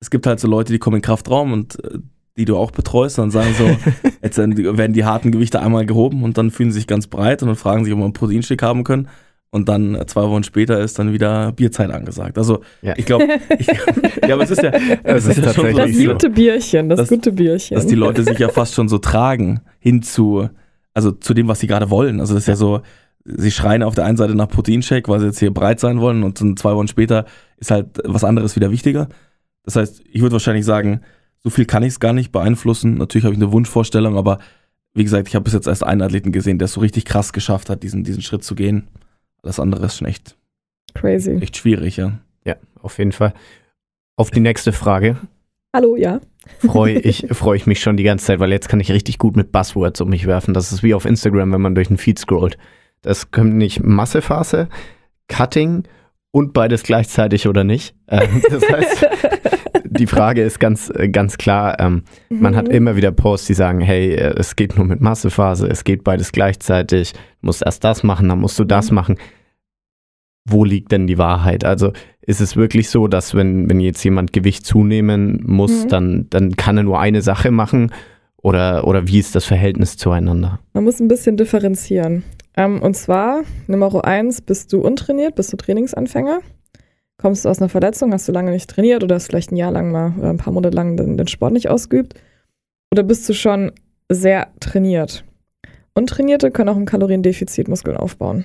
[0.00, 1.98] Es gibt halt so Leute, die kommen in Kraftraum und äh,
[2.36, 6.22] die du auch betreust, und dann sagen so, jetzt werden die- harten Gewichte einmal gehoben
[6.22, 8.62] und dann fühlen sie sich ganz breit und dann fragen sich, ob wir einen Proteinstick
[8.62, 9.08] haben können.
[9.54, 12.38] Und dann äh, zwei Wochen später ist dann wieder Bierzeit angesagt.
[12.38, 12.94] Also Ja.
[12.96, 13.66] ich glaube, ich,
[14.26, 14.70] ja, aber es ist ja,
[15.02, 16.12] Es ist ja schon Das so, so.
[16.12, 17.74] gute Bierchen, das, Das- gute Bierchen.
[17.74, 20.48] dass die Leute sich ja fast schon so tragen hin zu,
[20.94, 22.18] also zu dem, was sie gerade wollen.
[22.20, 22.80] Also das ist ja so,
[23.26, 26.22] sie schreien auf der einen Seite nach Proteinshake, weil sie jetzt hier breit sein wollen
[26.22, 27.26] und dann zwei Wochen später
[27.58, 29.08] ist halt was anderes wieder wichtiger.
[29.64, 31.02] Das heißt, ich würde wahrscheinlich sagen,
[31.44, 32.98] so viel kann ich es gar nicht beeinflussen.
[32.98, 34.38] Natürlich habe ich eine Wunschvorstellung, aber
[34.94, 37.32] wie gesagt, ich habe bis jetzt erst einen Athleten gesehen, der es so richtig krass
[37.32, 38.88] geschafft hat, diesen, diesen Schritt zu gehen.
[39.42, 40.36] Alles andere ist schon echt,
[40.94, 41.32] Crazy.
[41.40, 42.18] echt schwierig, ja.
[42.44, 43.34] Ja, auf jeden Fall.
[44.16, 45.16] Auf die nächste Frage
[45.74, 46.20] Hallo, ja.
[46.58, 49.36] freue ich, freu ich mich schon die ganze Zeit, weil jetzt kann ich richtig gut
[49.36, 50.52] mit Buzzwords um mich werfen.
[50.52, 52.58] Das ist wie auf Instagram, wenn man durch den Feed scrollt.
[53.00, 54.68] Das kommt nicht Massephase,
[55.28, 55.84] Cutting
[56.30, 57.94] und beides gleichzeitig oder nicht.
[58.06, 59.06] Ähm, das heißt,
[59.92, 62.74] die Frage ist ganz, äh, ganz klar, ähm, man hat Mhm.
[62.74, 66.32] immer wieder Posts, die sagen, hey, äh, es geht nur mit Massephase, es geht beides
[66.32, 68.94] gleichzeitig, du musst erst das machen, dann musst du das Mhm.
[68.96, 69.16] machen.
[70.48, 71.64] Wo liegt denn die Wahrheit?
[71.64, 75.88] Also ist es wirklich so, dass wenn, wenn jetzt jemand Gewicht zunehmen muss, Mhm.
[75.88, 77.92] dann, dann kann er nur eine Sache machen?
[78.42, 80.58] Oder, oder wie ist das Verhältnis zueinander?
[80.72, 82.24] Man muss ein bisschen differenzieren.
[82.56, 86.40] Ähm, und zwar, Nummer eins, bist du untrainiert, bist du Trainingsanfänger?
[87.22, 89.70] Kommst du aus einer Verletzung, hast du lange nicht trainiert oder hast vielleicht ein Jahr
[89.70, 92.14] lang mal oder ein paar Monate lang den, den Sport nicht ausgeübt?
[92.90, 93.70] Oder bist du schon
[94.08, 95.24] sehr trainiert?
[95.94, 98.44] Untrainierte können auch im Kaloriendefizit Muskeln aufbauen.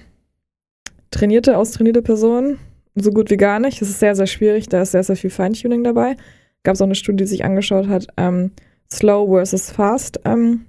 [1.10, 2.60] Trainierte, austrainierte Personen
[2.94, 3.82] so gut wie gar nicht.
[3.82, 4.70] Das ist sehr, sehr schwierig.
[4.70, 6.16] Da ist sehr, sehr viel Feintuning dabei.
[6.62, 8.52] Gab es auch eine Studie, die sich angeschaut hat, ähm,
[8.92, 10.66] Slow versus Fast ähm,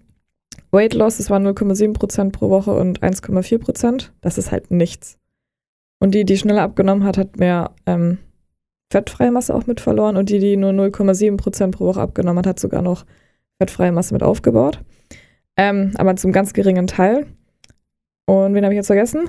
[0.71, 4.11] Weight Loss, das waren 0,7% pro Woche und 1,4%.
[4.23, 5.19] Das ist halt nichts.
[6.01, 8.19] Und die, die schneller abgenommen hat, hat mehr ähm,
[8.91, 10.17] fettfreie Masse auch mit verloren.
[10.17, 13.05] Und die, die nur 0,7% pro Woche abgenommen hat, hat sogar noch
[13.61, 14.81] fettfreie Masse mit aufgebaut.
[15.57, 17.27] Ähm, aber zum ganz geringen Teil.
[18.27, 19.29] Und wen habe ich jetzt vergessen?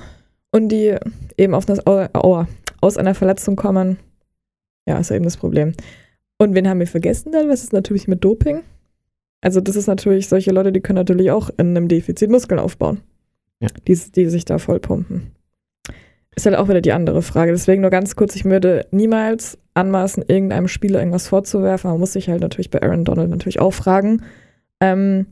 [0.52, 0.96] Und die
[1.36, 2.48] eben auf das, Aua,
[2.80, 3.98] aus einer Verletzung kommen.
[4.86, 5.74] Ja, ist ja eben das Problem.
[6.38, 7.48] Und wen haben wir vergessen dann?
[7.48, 8.62] Was ist natürlich mit Doping?
[9.40, 13.00] Also das ist natürlich, solche Leute, die können natürlich auch in einem Defizit Muskeln aufbauen.
[13.60, 13.68] Ja.
[13.86, 15.32] Die, die sich da voll pumpen.
[16.40, 17.52] Ist halt auch wieder die andere Frage.
[17.52, 21.90] Deswegen nur ganz kurz, ich würde niemals anmaßen, irgendeinem Spieler irgendwas vorzuwerfen.
[21.90, 24.22] Man muss sich halt natürlich bei Aaron Donald natürlich auch fragen,
[24.80, 25.26] ähm,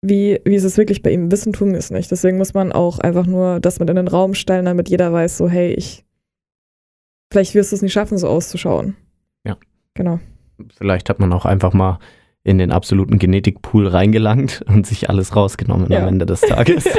[0.00, 1.32] wie, wie ist es wirklich bei ihm?
[1.32, 2.12] Wissen tun wir es nicht.
[2.12, 5.36] Deswegen muss man auch einfach nur das mit in den Raum stellen, damit jeder weiß,
[5.36, 6.04] so, hey, ich,
[7.32, 8.94] vielleicht wirst du es nicht schaffen, so auszuschauen.
[9.44, 9.56] Ja.
[9.94, 10.20] Genau.
[10.76, 11.98] Vielleicht hat man auch einfach mal
[12.44, 16.02] in den absoluten Genetikpool reingelangt und sich alles rausgenommen Ja.
[16.02, 16.84] am Ende des Tages.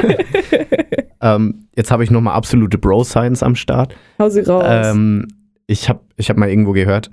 [1.20, 3.94] ähm, jetzt habe ich nochmal absolute Bro-Science am Start.
[4.18, 4.64] Hau sie raus.
[4.66, 5.28] Ähm,
[5.66, 7.10] ich habe ich hab mal irgendwo gehört,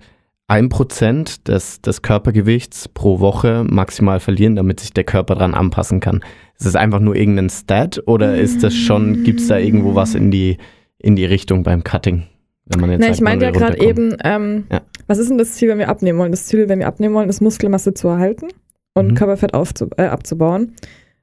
[0.48, 6.00] ein Prozent des, des Körpergewichts pro Woche maximal verlieren, damit sich der Körper dran anpassen
[6.00, 6.22] kann.
[6.58, 10.16] Ist es einfach nur irgendein Stat oder ist das schon, gibt es da irgendwo was
[10.16, 10.58] in die,
[11.00, 12.24] in die Richtung beim Cutting?
[12.66, 14.82] Wenn man jetzt Na, sagt, ich meinte ja gerade eben, ähm, Ja.
[15.08, 16.32] was ist denn das Ziel, wenn wir abnehmen wollen?
[16.32, 18.48] Das Ziel, wenn wir abnehmen wollen, ist Muskelmasse zu erhalten
[18.94, 19.16] und Mhm.
[19.16, 20.74] Körperfett aufzu äh, abzubauen.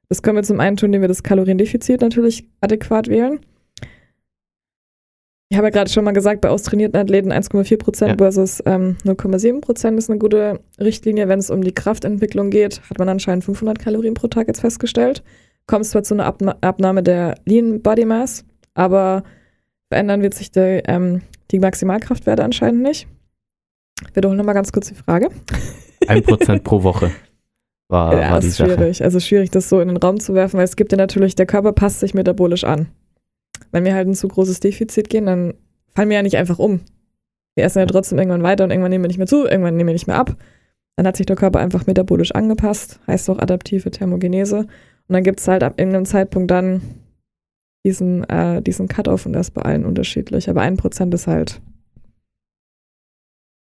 [0.08, 3.40] Das können wir zum einen tun, indem wir das Kaloriendefizit natürlich adäquat wählen.
[5.50, 8.16] Ich habe ja gerade schon mal gesagt, bei austrainierten Athleten 1,4% Ja.
[8.16, 11.28] versus ähm, 0,7% ist eine gute Richtlinie.
[11.28, 15.22] Wenn es um die Kraftentwicklung geht, hat man anscheinend 500 Kalorien pro Tag jetzt festgestellt.
[15.66, 19.22] kommst zwar zu einer Abna Abnahme der Lean Body Mass, aber
[19.90, 23.06] verändern wird sich der, ähm, die Maximalkraftwerte anscheinend nicht.
[24.08, 25.28] Ich wiederhole nochmal ganz kurz die Frage.
[26.08, 27.12] Ein Prozent pro Woche
[27.94, 28.74] war, ja, war die ist Sache.
[28.74, 29.02] schwierig.
[29.02, 31.46] Also schwierig, das so in den Raum zu werfen, weil es gibt ja natürlich, der
[31.46, 32.88] Körper passt sich metabolisch an.
[33.72, 35.54] Wenn wir halt ein zu großes Defizit gehen, dann
[35.94, 36.80] fallen wir ja nicht einfach um.
[37.54, 39.88] Wir essen ja trotzdem irgendwann weiter und irgendwann nehmen wir nicht mehr zu, irgendwann nehmen
[39.88, 40.36] wir nicht mehr ab.
[40.96, 44.58] Dann hat sich der Körper einfach metabolisch angepasst, heißt auch adaptive Thermogenese.
[44.58, 44.68] Und
[45.08, 46.82] dann gibt es halt ab irgendeinem Zeitpunkt dann
[47.84, 50.48] diesen, äh, diesen Cut-Off und das ist bei allen unterschiedlich.
[50.48, 51.60] Aber ein Prozent ist halt.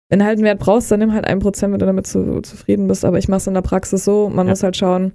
[0.09, 2.41] Wenn du halt einen Wert brauchst, dann nimm halt ein Prozent, wenn du damit zu,
[2.41, 3.03] zufrieden bist.
[3.05, 4.51] Aber ich mache es in der Praxis so, man Ja.
[4.51, 5.13] muss halt schauen,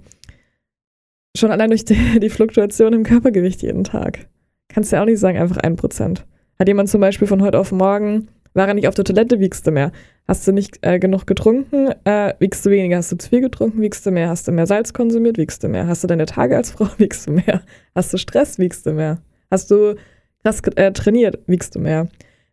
[1.35, 4.27] schon allein durch die, die Fluktuation im Körpergewicht jeden Tag.
[4.69, 6.25] Kannst du ja auch nicht sagen, einfach ein Prozent.
[6.59, 9.65] Hat jemand zum Beispiel von heute auf morgen, war er nicht auf der Toilette, wiegst
[9.65, 9.91] du mehr.
[10.27, 12.97] Hast du nicht äh, genug getrunken, äh, wiegst du weniger.
[12.97, 14.27] Hast du zu viel getrunken, wiegst du mehr.
[14.29, 15.87] Hast du mehr Salz konsumiert, wiegst du mehr.
[15.87, 17.61] Hast du deine Tage als Frau, wiegst du mehr.
[17.95, 19.21] Hast du Stress, wiegst du mehr.
[19.49, 19.95] Hast du
[20.43, 22.07] krass äh, trainiert, wiegst du mehr.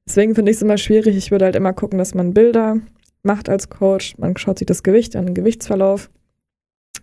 [0.09, 1.17] Deswegen finde ich es immer schwierig.
[1.17, 2.79] Ich würde halt immer gucken, dass man Bilder
[3.23, 4.17] macht als Coach.
[4.17, 6.11] Man schaut sich das Gewicht an, den Gewichtsverlauf.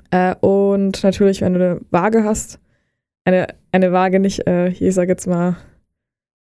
[0.10, 2.60] Äh, und natürlich, wenn du eine Waage hast,
[3.24, 5.56] eine, eine Waage nicht, äh, hier, ich sage jetzt mal,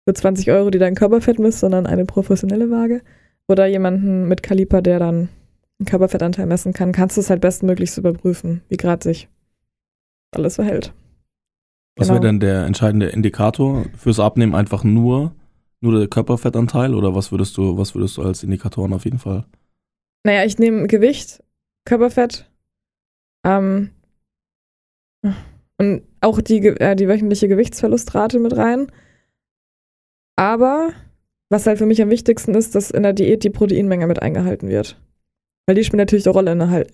[0.07, 3.03] für 20 Euro, die dein Körperfett misst, sondern eine professionelle Waage.
[3.49, 5.29] Oder jemanden mit Kaliper, der dann
[5.81, 9.29] einen Körperfettanteil messen kann, kannst du es halt bestmöglichst überprüfen, wie gerade sich
[10.31, 10.93] alles verhält.
[11.97, 12.21] Was Genau.
[12.21, 14.55] wäre denn der entscheidende Indikator fürs Abnehmen?
[14.55, 15.35] Einfach nur,
[15.85, 19.45] nur der Körperfettanteil oder was würdest du, was würdest du als Indikatoren auf jeden Fall?
[20.25, 21.43] Naja, ich nehme Gewicht,
[21.85, 22.51] Körperfett
[23.45, 23.91] ähm,
[25.79, 28.91] und auch die, äh, die wöchentliche Gewichtsverlustrate mit rein.
[30.37, 30.93] Aber
[31.51, 34.69] was halt für mich am wichtigsten ist, dass in der Diät die Proteinmenge mit eingehalten
[34.69, 35.01] wird.
[35.67, 36.93] Weil die spielt natürlich eine Rolle in, Erhalt,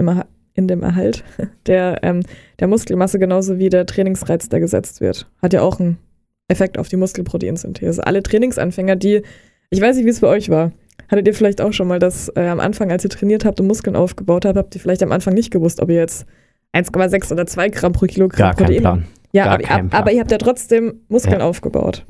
[0.55, 1.25] in dem Erhalt
[1.67, 2.23] der, ähm,
[2.59, 5.31] der Muskelmasse, genauso wie der Trainingsreiz, der gesetzt wird.
[5.41, 5.99] Hat ja auch einen
[6.51, 8.07] Effekt auf die Muskelproteinsynthese.
[8.07, 9.23] Alle Trainingsanfänger, die,
[9.71, 10.73] ich weiß nicht, wie es bei euch war,
[11.11, 13.67] Hattet ihr vielleicht auch schon mal, dass äh, am Anfang, als ihr trainiert habt und
[13.67, 16.25] Muskeln aufgebaut habt, habt ihr vielleicht am Anfang nicht gewusst, ob ihr jetzt
[16.73, 19.05] 1,6 oder 2 Gramm pro Kilogramm Gar kein Protein Plan.
[19.33, 20.03] Ja, Gar aber, kein Plan.
[20.03, 21.47] aber ihr habt ja trotzdem Muskeln Ja.
[21.47, 22.07] aufgebaut.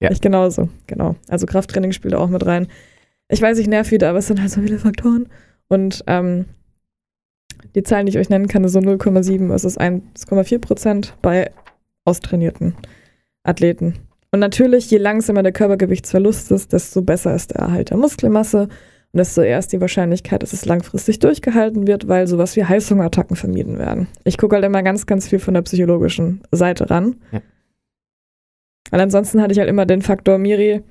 [0.00, 0.10] Ja.
[0.10, 1.16] Ich genauso, genau.
[1.28, 2.66] Also Krafttraining spielt auch mit rein.
[3.28, 5.28] Ich weiß, ich nerv wieder, aber es sind halt so viele Faktoren.
[5.68, 6.44] Und ähm,
[7.74, 11.50] die Zahlen, die ich euch nennen kann, ist so 0,7 versus 1,4 Prozent bei
[12.04, 12.74] austrainierten
[13.44, 13.94] Athleten.
[14.30, 19.18] Und natürlich, je langsamer der Körpergewichtsverlust ist, desto besser ist der Erhalt der Muskelmasse und
[19.18, 23.78] desto eher ist die Wahrscheinlichkeit, dass es langfristig durchgehalten wird, weil sowas wie Heißhungerattacken vermieden
[23.78, 24.08] werden.
[24.24, 27.16] Ich gucke halt immer ganz, ganz viel von der psychologischen Seite ran.
[27.30, 27.42] Ja.
[28.90, 30.82] Weil ansonsten hatte ich halt immer den Faktor, Miri,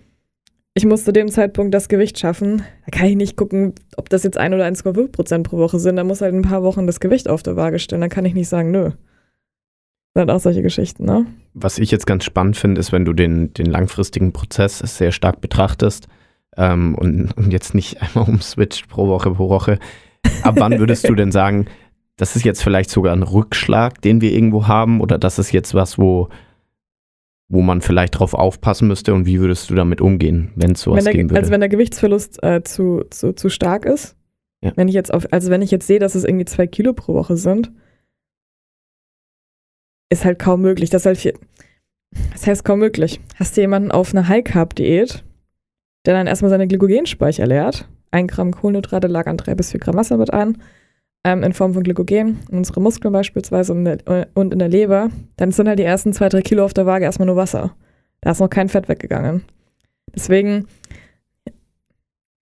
[0.73, 2.63] ich muss zu dem Zeitpunkt das Gewicht schaffen.
[2.85, 5.97] Da kann ich nicht gucken, ob das jetzt 1 oder 1,5 Prozent pro Woche sind.
[5.97, 8.01] Da muss halt ein paar Wochen das Gewicht auf der Waage stellen.
[8.01, 8.91] Da kann ich nicht sagen, nö.
[10.13, 11.25] Das sind auch solche Geschichten, ne?
[11.53, 15.39] Was ich jetzt ganz spannend finde, ist, wenn du den, den langfristigen Prozess sehr stark
[15.41, 16.07] betrachtest
[16.57, 19.79] ähm, und, und jetzt nicht einmal umswitcht pro Woche pro Woche.
[20.43, 21.65] Ab wann würdest du denn sagen,
[22.17, 25.73] das ist jetzt vielleicht sogar ein Rückschlag, den wir irgendwo haben, oder das ist jetzt
[25.73, 26.27] was, wo,
[27.47, 30.97] wo man vielleicht drauf aufpassen müsste und wie würdest du damit umgehen, wenn es sowas
[30.97, 31.39] wenn der, geben würde?
[31.39, 34.15] Also wenn der Gewichtsverlust äh, zu, zu, zu stark ist,
[34.61, 34.73] Ja.
[34.75, 37.13] wenn ich jetzt auf, also wenn ich jetzt sehe, dass es irgendwie zwei Kilo pro
[37.13, 37.71] Woche sind,
[40.11, 40.91] ist halt kaum möglich.
[40.91, 41.33] Das halt.
[42.33, 43.21] Das heißt kaum möglich.
[43.35, 45.23] Hast du jemanden auf einer High-Carb-Diät,
[46.05, 49.95] der dann erstmal seine Glykogenspeicher leert, ein Gramm Kohlenhydrate lag an drei bis vier Gramm
[49.95, 50.61] Wasser mit ein,
[51.23, 55.09] ähm, in Form von Glykogen, in unsere Muskeln beispielsweise in, der, und in der Leber,
[55.37, 57.75] dann sind halt die ersten zwei, drei Kilo auf der Waage erstmal nur Wasser.
[58.19, 59.43] Da ist noch kein Fett weggegangen.
[60.13, 60.67] Deswegen,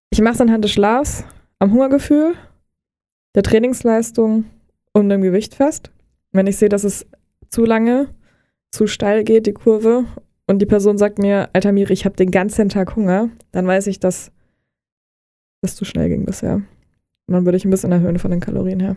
[0.09, 1.25] ich mache es anhand des Schlafs,
[1.59, 2.35] am Hungergefühl,
[3.35, 4.45] der Trainingsleistung
[4.93, 5.91] und dem Gewicht fest.
[6.31, 7.05] Wenn ich sehe, dass es
[7.49, 8.07] zu lange,
[8.71, 10.05] zu steil geht, die Kurve,
[10.49, 13.87] und die Person sagt mir, Alter Miri, ich habe den ganzen Tag Hunger, dann weiß
[13.87, 14.31] ich, dass
[15.61, 16.55] das zu schnell ging bisher.
[16.55, 18.95] Und dann würde ich ein bisschen erhöhen von den Kalorien her.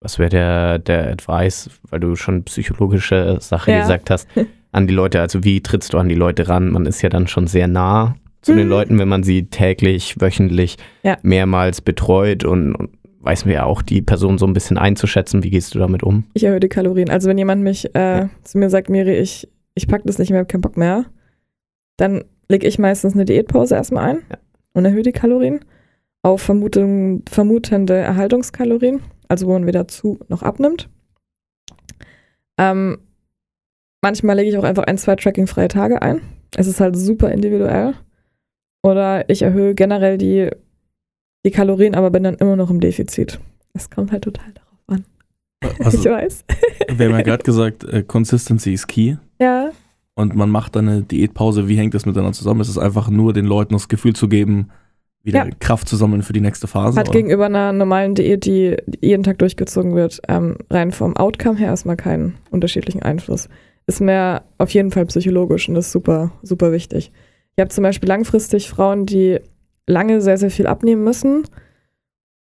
[0.00, 3.80] Was wäre der, der Advice, weil du schon psychologische Sache Ja.
[3.80, 4.28] gesagt hast,
[4.72, 5.20] an die Leute?
[5.20, 6.70] Also wie trittst du an die Leute ran?
[6.70, 8.70] Man ist ja dann schon sehr nah zu den Mhm.
[8.70, 11.18] Leuten, wenn man sie täglich, wöchentlich, Ja.
[11.22, 12.90] mehrmals betreut und, und
[13.20, 15.42] weiß mir ja auch, die Person so ein bisschen einzuschätzen.
[15.42, 16.24] Wie gehst du damit um?
[16.34, 17.10] Ich erhöhe die Kalorien.
[17.10, 18.30] Also wenn jemand mich äh, Ja.
[18.44, 21.04] zu mir sagt, Miri, ich, ich pack das nicht mehr, hab keinen Bock mehr,
[21.96, 24.38] dann lege ich meistens eine Diätpause erstmal ein Ja.
[24.72, 25.60] und erhöhe die Kalorien
[26.22, 30.88] auf Vermutung, vermutende Erhaltungskalorien, also wo man weder zu noch abnimmt.
[32.58, 32.98] Ähm,
[34.02, 36.20] manchmal lege ich auch einfach ein, zwei trackingfreie Tage ein.
[36.56, 37.94] Es ist halt super individuell.
[38.82, 40.50] Oder ich erhöhe generell die,
[41.44, 43.40] die Kalorien, aber bin dann immer noch im Defizit.
[43.72, 45.04] Es kommt halt total darauf an.
[45.78, 46.44] ich Also, weiß.
[46.96, 49.16] wir haben ja gerade gesagt, äh, Consistency is key.
[49.40, 49.70] Ja,
[50.14, 51.66] Und man macht dann eine Diätpause.
[51.68, 52.60] Wie hängt das miteinander zusammen?
[52.60, 54.68] Ist es einfach nur den Leuten das Gefühl zu geben,
[55.22, 55.50] wieder Ja.
[55.60, 56.98] Kraft zu sammeln für die nächste Phase?
[56.98, 57.16] hat oder?
[57.18, 61.96] gegenüber einer normalen Diät, die jeden Tag durchgezogen wird, ähm, rein vom Outcome her erstmal
[61.96, 63.48] keinen unterschiedlichen Einfluss.
[63.86, 67.12] Ist mehr auf jeden Fall psychologisch und ist super, super wichtig.
[67.56, 69.40] Ich habe zum Beispiel langfristig Frauen, die
[69.90, 71.44] lange sehr, sehr viel abnehmen müssen.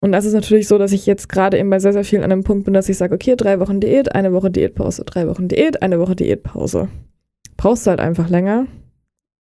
[0.01, 2.31] Und das ist natürlich so, dass ich jetzt gerade eben bei sehr, sehr vielen an
[2.31, 5.47] einem Punkt bin, dass ich sage, okay, drei Wochen Diät, eine Woche Diätpause, drei Wochen
[5.47, 6.89] Diät, eine Woche Diätpause.
[7.57, 8.67] Brauchst du halt einfach länger,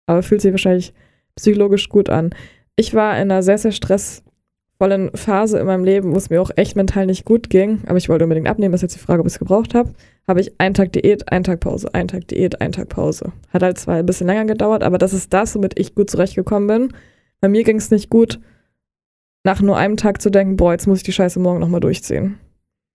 [0.06, 0.92] aber fühlt sich wahrscheinlich
[1.36, 2.30] psychologisch gut an.
[2.76, 6.50] Ich war in einer sehr, sehr stressvollen Phase in meinem Leben, wo es mir auch
[6.56, 9.26] echt mental nicht gut ging, aber ich wollte unbedingt abnehmen, ist jetzt die Frage, ob
[9.26, 9.92] ich es gebraucht habe.
[10.26, 13.32] Habe ich einen Tag Diät, einen Tag Pause, einen Tag Diät, einen Tag Pause.
[13.50, 16.66] Hat halt zwar ein bisschen länger gedauert, aber das ist das, womit ich gut zurechtgekommen
[16.66, 16.92] bin.
[17.40, 18.40] Bei mir ging es nicht gut,
[19.44, 22.38] nach nur einem Tag zu denken, boah, jetzt muss ich die Scheiße morgen nochmal durchziehen.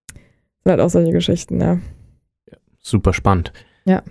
[0.08, 0.18] Das
[0.64, 1.80] sind halt auch solche Geschichten, ja.
[2.80, 3.52] Super spannend.
[3.86, 4.04] Ja.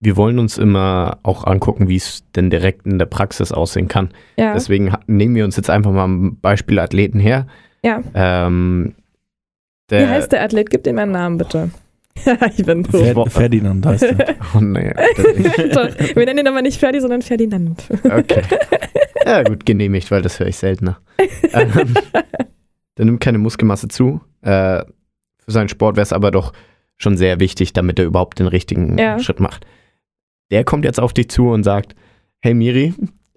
[0.00, 4.10] Wir wollen uns immer auch angucken, wie es denn direkt in der Praxis aussehen kann.
[4.36, 7.46] Ja, Deswegen nehmen wir uns jetzt einfach mal ein Beispiel Athleten her.
[7.82, 8.00] ja.
[8.14, 8.94] Ähm,
[9.90, 10.70] Wie heißt der Athlet?
[10.70, 11.70] Gib ihm einen Namen, bitte.
[12.56, 12.98] ich bin so.
[12.98, 14.36] Fer Ferdinand heißt er.
[14.54, 14.92] Oh, nee,
[16.14, 17.82] Wir nennen ihn aber nicht Ferdi, sondern Ferdinand.
[18.04, 18.42] okay.
[19.24, 21.00] Ja, gut, genehmigt, weil das höre ich seltener.
[21.52, 21.94] ähm,
[22.96, 24.20] der nimmt keine Muskelmasse zu.
[24.42, 24.84] Äh,
[25.38, 26.52] für seinen Sport wäre es aber doch
[26.96, 29.18] schon sehr wichtig, damit er überhaupt den richtigen Ja.
[29.18, 29.66] Schritt macht.
[30.50, 31.94] Der kommt jetzt auf dich zu und sagt:
[32.40, 32.94] Hey Miri,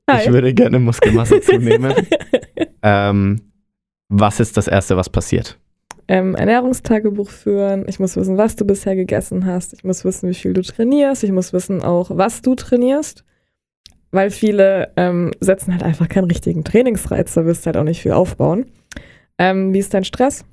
[0.07, 0.33] ich Hi.
[0.33, 1.93] würde gerne Muskelmasse zunehmen.
[2.81, 3.41] ähm,
[4.09, 5.57] was ist das Erste, was passiert?
[6.11, 7.85] Ähm, Ernährungstagebuch führen.
[7.87, 9.71] Ich muss wissen, was du bisher gegessen hast.
[9.71, 11.23] Ich muss wissen, wie viel du trainierst.
[11.23, 13.23] Ich muss wissen auch, was du trainierst.
[14.11, 17.33] Weil viele ähm, setzen halt einfach keinen richtigen Trainingsreiz.
[17.33, 18.65] Da wirst du halt auch nicht viel aufbauen.
[19.37, 20.43] Ähm, wie ist dein Stress?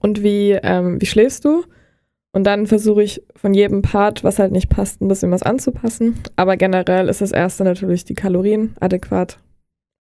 [0.00, 1.62] Und wie, ähm, wie schläfst du?
[2.32, 6.18] Und dann versuche ich von jedem Part, was halt nicht passt, ein bisschen was anzupassen.
[6.34, 9.38] Aber generell ist das erste natürlich die Kalorien adäquat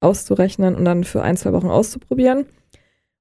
[0.01, 2.47] auszurechnen und dann für ein, zwei Wochen auszuprobieren.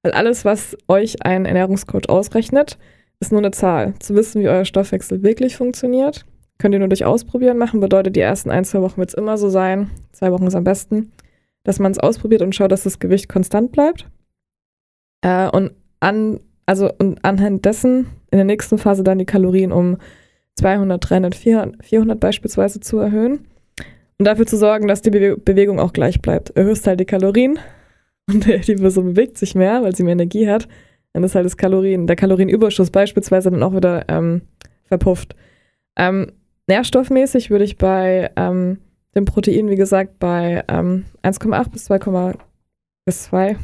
[0.04, 2.78] Weil alles, was euch ein Ernährungscoach ausrechnet,
[3.20, 3.94] ist nur eine Zahl.
[4.00, 6.26] Zu wissen, wie euer Stoffwechsel wirklich funktioniert,
[6.58, 7.80] könnt ihr nur durch Ausprobieren machen.
[7.80, 10.64] Bedeutet, die ersten ein, zwei Wochen wird es immer so sein, zwei Wochen ist am
[10.64, 11.10] besten,
[11.62, 14.06] dass man es ausprobiert und schaut, dass das Gewicht konstant bleibt.
[15.22, 19.96] Äh, und an, also und anhand dessen in der nächsten Phase dann die Kalorien um
[20.56, 23.46] 200, 300, 400, 400 beispielsweise zu erhöhen.
[24.18, 26.50] Und dafür zu sorgen, dass die Bewe Bewegung auch gleich bleibt.
[26.50, 27.58] Erhöhst halt die Kalorien
[28.28, 30.68] und die Person bewegt sich mehr, weil sie mehr Energie hat,
[31.12, 34.42] dann ist halt das Kalorien, der Kalorienüberschuss beispielsweise dann auch wieder ähm,
[34.84, 35.36] verpufft.
[35.96, 36.32] Ähm,
[36.66, 38.78] nährstoffmäßig würde ich bei ähm,
[39.14, 42.34] dem Protein, wie gesagt, bei ähm, 1,8 bis 2,
[43.04, 43.56] bis 2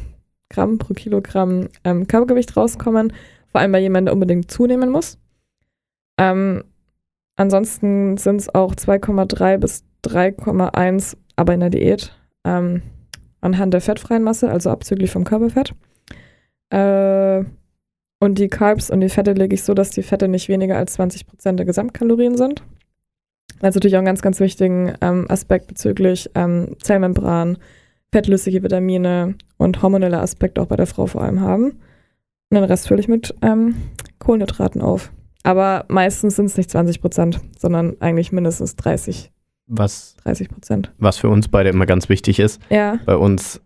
[0.49, 3.13] Gramm pro Kilogramm ähm, Körpergewicht rauskommen.
[3.51, 5.19] Vor allem bei jemandem, der unbedingt zunehmen muss.
[6.19, 6.65] Ähm,
[7.37, 12.17] ansonsten sind es auch 2,3 bis 3,1, aber in der Diät.
[13.41, 15.75] Anhand der fettfreien Masse, also abzüglich vom Körperfett.
[16.71, 17.45] Äh,
[18.23, 20.99] und die Carbs und die Fette lege ich so, dass die Fette nicht weniger als
[20.99, 22.63] 20% der Gesamtkalorien sind.
[23.61, 27.59] Das ist natürlich auch ein ganz, ganz wichtigen ähm, Aspekt bezüglich ähm, Zellmembran,
[28.13, 31.65] fettlösliche Vitamine und hormonelle Aspekte auch bei der Frau vor allem haben.
[32.51, 33.75] Und den Rest fülle ich mit ähm,
[34.19, 35.13] Kohlenhydraten auf.
[35.43, 39.31] Aber meistens sind es nicht 20%, sondern eigentlich mindestens 30,
[39.73, 40.89] Was, 30%.
[40.99, 43.61] was für uns beide immer ganz wichtig ist, Ja, bei uns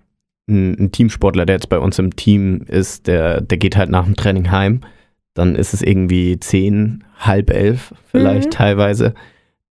[0.48, 4.04] ein, ein Teamsportler, der jetzt bei uns im Team ist, der, der geht halt nach
[4.04, 4.80] dem Training heim.
[5.32, 8.52] Dann ist es irgendwie zehn, halb elf vielleicht Mhm.
[8.52, 9.14] teilweise.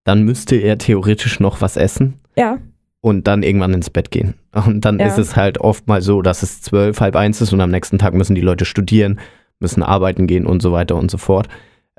[0.03, 2.57] Dann müsste er theoretisch noch was essen ja,
[3.01, 4.34] und dann irgendwann ins Bett gehen.
[4.65, 5.05] Und dann Ja.
[5.05, 7.99] ist es halt oft mal so, dass es zwölf, halb eins ist und am nächsten
[7.99, 9.19] Tag müssen die Leute studieren,
[9.59, 11.47] müssen arbeiten gehen und so weiter und so fort.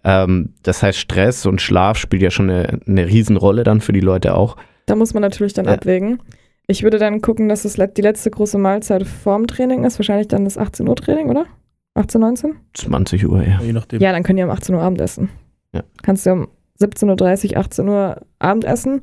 [0.04, 4.00] Ähm, das heißt, Stress und Schlaf spielt ja schon eine, eine Riesenrolle dann für die
[4.00, 4.56] Leute auch.
[4.86, 5.72] Da muss man natürlich dann Ja.
[5.72, 6.22] abwägen.
[6.66, 9.98] Ich würde dann gucken, dass es die letzte große Mahlzeit vorm Training ist.
[9.98, 11.46] Wahrscheinlich dann das 18 Uhr Training, oder?
[11.94, 12.54] 18, 19?
[12.74, 13.60] 20 Uhr, ja.
[13.62, 14.00] Je nachdem.
[14.00, 15.28] Ja, dann können die um 18 Uhr Abendessen.
[15.72, 15.82] Ja.
[16.02, 16.48] Kannst du um
[16.80, 19.02] 17.30 Uhr, 18 Uhr Abendessen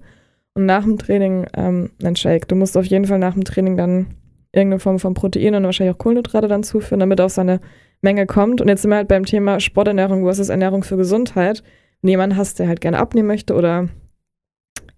[0.56, 2.48] und nach dem Training ähm, einen Shake.
[2.48, 4.08] Du musst auf jeden Fall nach dem Training dann
[4.52, 7.62] irgendeine Form von Protein und wahrscheinlich auch Kohlenhydrate dann zuführen, damit auf seine
[8.02, 8.62] Menge kommt.
[8.62, 11.64] Und jetzt sind wir halt beim Thema Sporternährung versus Ernährung für Gesundheit.
[12.02, 13.90] Wenn du jemanden hast, der halt gerne abnehmen möchte oder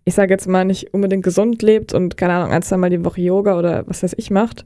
[0.06, 3.22] ich sage jetzt mal nicht unbedingt gesund lebt und keine Ahnung, ein, zweimal die Woche
[3.22, 4.66] Yoga oder was weiß ich macht,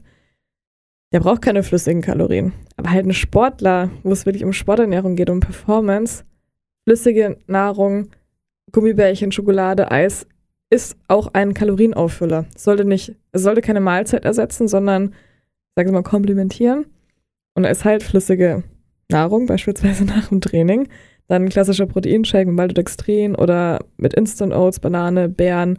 [1.12, 2.52] der braucht keine flüssigen Kalorien.
[2.76, 6.24] Aber halt ein Sportler, wo es wirklich um Sporternährung geht, um Performance,
[6.84, 8.08] flüssige Nahrung,
[8.72, 10.26] Gummibärchen, Schokolade, Eis,
[10.70, 12.44] ist auch ein Kalorienauffüller.
[12.54, 16.86] Es sollte nicht, sollte keine Mahlzeit ersetzen, sondern, ich sage mal, komplementieren.
[17.58, 18.62] Und da ist halt flüssige
[19.10, 20.86] Nahrung, beispielsweise nach dem Training.
[21.26, 25.76] Dann klassischer Proteinshake mit Maltodextrin oder mit Instant Oats, Banane, Beeren,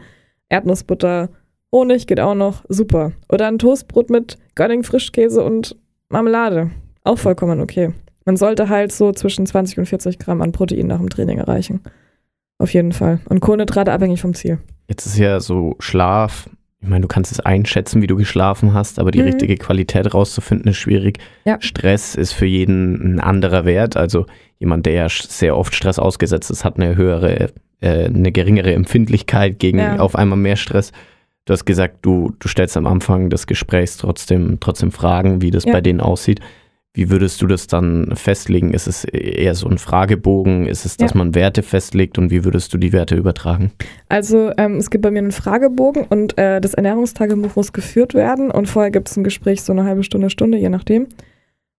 [0.50, 1.30] Erdnussbutter,
[1.72, 3.14] Honig geht auch noch, super.
[3.32, 5.78] Oder ein Toastbrot mit Görding Frischkäse und
[6.10, 6.72] Marmelade,
[7.06, 7.94] auch vollkommen okay.
[8.26, 11.80] Man sollte halt so zwischen 20 und 40 Gramm an Protein nach dem Training erreichen.
[12.58, 13.22] Auf jeden Fall.
[13.30, 14.60] Und Kohlenhydrate abhängig vom Ziel.
[14.90, 16.50] Jetzt ist ja so Schlaf,
[16.82, 19.26] ich meine, du kannst es einschätzen, wie du geschlafen hast, aber die Mhm.
[19.26, 21.18] richtige Qualität rauszufinden ist schwierig.
[21.46, 21.58] Ja.
[21.60, 23.98] Stress ist für jeden ein anderer Wert.
[23.98, 24.26] Also
[24.60, 27.50] jemand, der ja sehr oft Stress ausgesetzt ist, hat eine höhere,
[27.82, 30.00] äh, eine geringere Empfindlichkeit gegen Ja.
[30.00, 30.92] auf einmal mehr Stress.
[31.46, 35.66] Du hast gesagt, du, du stellst am Anfang des Gesprächs trotzdem, trotzdem Fragen, wie das
[35.66, 35.74] Ja.
[35.74, 36.40] bei denen aussieht.
[36.96, 38.74] Wie würdest du das dann festlegen?
[38.74, 40.66] Ist es eher so ein Fragebogen?
[40.66, 41.18] Ist es, dass Ja.
[41.18, 43.72] man Werte festlegt und wie würdest du die Werte übertragen?
[44.10, 48.50] Also ähm, es gibt bei mir einen Fragebogen und äh, das Ernährungstagebuch muss geführt werden
[48.50, 51.04] und vorher gibt es ein Gespräch, so eine halbe Stunde, Stunde, je nachdem.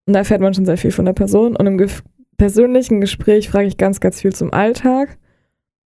[0.06, 2.02] Und da erfährt man schon sehr viel von der Person und im Gef
[2.38, 5.18] persönlichen Gespräch frage ich ganz, ganz viel zum Alltag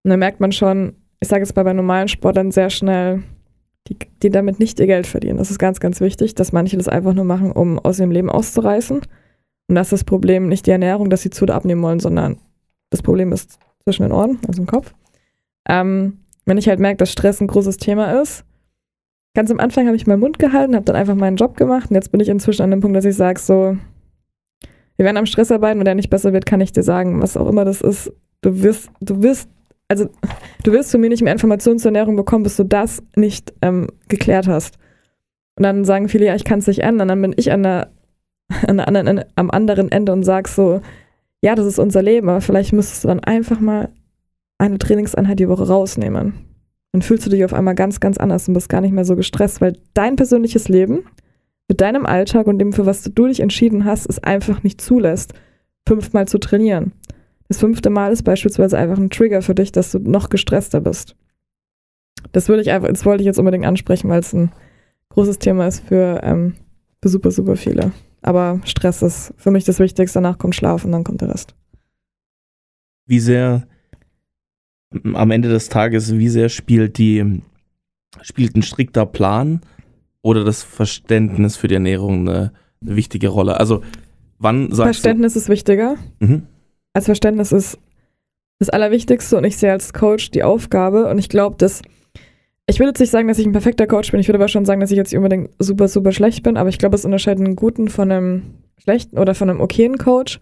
[0.04, 3.22] und da merkt man schon, ich sage jetzt mal bei normalen Sportlern sehr schnell,
[3.88, 5.38] die, die damit nicht ihr Geld verdienen.
[5.38, 8.30] Das ist ganz, ganz wichtig, dass manche das einfach nur machen, um aus ihrem Leben
[8.30, 9.00] auszureißen.
[9.68, 12.38] Und das ist das Problem nicht die Ernährung, dass sie zu oder abnehmen wollen, sondern
[12.90, 14.94] das Problem ist zwischen den Ohren, also im Kopf.
[15.68, 18.44] Ähm, wenn ich halt merke, dass Stress ein großes Thema ist,
[19.34, 21.96] ganz am Anfang habe ich meinen Mund gehalten, habe dann einfach meinen Job gemacht und
[21.96, 23.76] jetzt bin ich inzwischen an dem Punkt, dass ich sage so,
[24.96, 27.36] wir werden am Stress arbeiten, wenn der nicht besser wird, kann ich dir sagen, was
[27.36, 28.12] auch immer das ist,
[28.42, 29.48] du wirst, du wirst,
[29.88, 30.08] also
[30.62, 33.88] du wirst von mir nicht mehr Informationen zur Ernährung bekommen, bis du das nicht ähm,
[34.08, 34.78] geklärt hast.
[35.56, 37.90] Und dann sagen viele, ja, ich kann es nicht ändern, dann bin ich an der,
[38.66, 40.80] an der anderen, am anderen Ende und sag so,
[41.42, 43.90] ja, das ist unser Leben, aber vielleicht müsstest du dann einfach mal
[44.58, 46.34] eine Trainingseinheit die Woche rausnehmen.
[46.92, 49.16] Dann fühlst du dich auf einmal ganz, ganz anders und bist gar nicht mehr so
[49.16, 51.04] gestresst, weil dein persönliches Leben
[51.68, 55.34] mit deinem Alltag und dem, für was du dich entschieden hast, es einfach nicht zulässt,
[55.86, 56.92] fünfmal zu trainieren.
[57.48, 61.14] Das fünfte Mal ist beispielsweise einfach ein Trigger für dich, dass du noch gestresster bist.
[62.32, 64.52] Das würde ich einfach, das wollte ich jetzt unbedingt ansprechen, weil es ein
[65.10, 66.54] großes Thema ist für, ähm,
[67.02, 67.92] für super, super viele.
[68.22, 71.54] Aber Stress ist für mich das Wichtigste, danach kommt Schlaf und dann kommt der Rest.
[73.06, 73.66] Wie sehr
[75.12, 77.42] am Ende des Tages, wie sehr spielt die
[78.22, 79.60] spielt ein strikter Plan
[80.22, 83.60] oder das Verständnis für die Ernährung eine, eine wichtige Rolle?
[83.60, 83.82] Also
[84.38, 85.96] wann sagst Verständnis ist wichtiger.
[86.20, 86.26] du?
[86.26, 86.42] Mhm.
[86.94, 87.78] Als Verständnis ist
[88.60, 91.82] das Allerwichtigste und ich sehe als Coach die Aufgabe und ich glaube, dass
[92.66, 94.64] ich würde jetzt nicht sagen, dass ich ein perfekter Coach bin, ich würde aber schon
[94.64, 97.44] sagen, dass ich jetzt nicht unbedingt super, super schlecht bin, aber ich glaube, es unterscheidet
[97.44, 100.40] einen guten von einem schlechten oder von einem okayen Coach,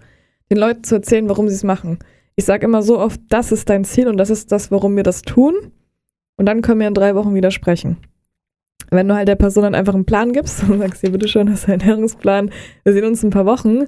[0.50, 1.98] den Leuten zu erzählen, warum sie es machen.
[2.36, 5.02] Ich sage immer so oft, das ist dein Ziel und das ist das, warum wir
[5.02, 5.54] das tun
[6.36, 7.96] und dann können wir in drei Wochen wieder sprechen.
[8.90, 11.60] Wenn du halt der Person dann einfach einen Plan gibst und sagst, hier, bitteschön, das
[11.60, 12.50] ist ein Ernährungsplan,
[12.84, 13.86] wir sehen uns in ein paar Wochen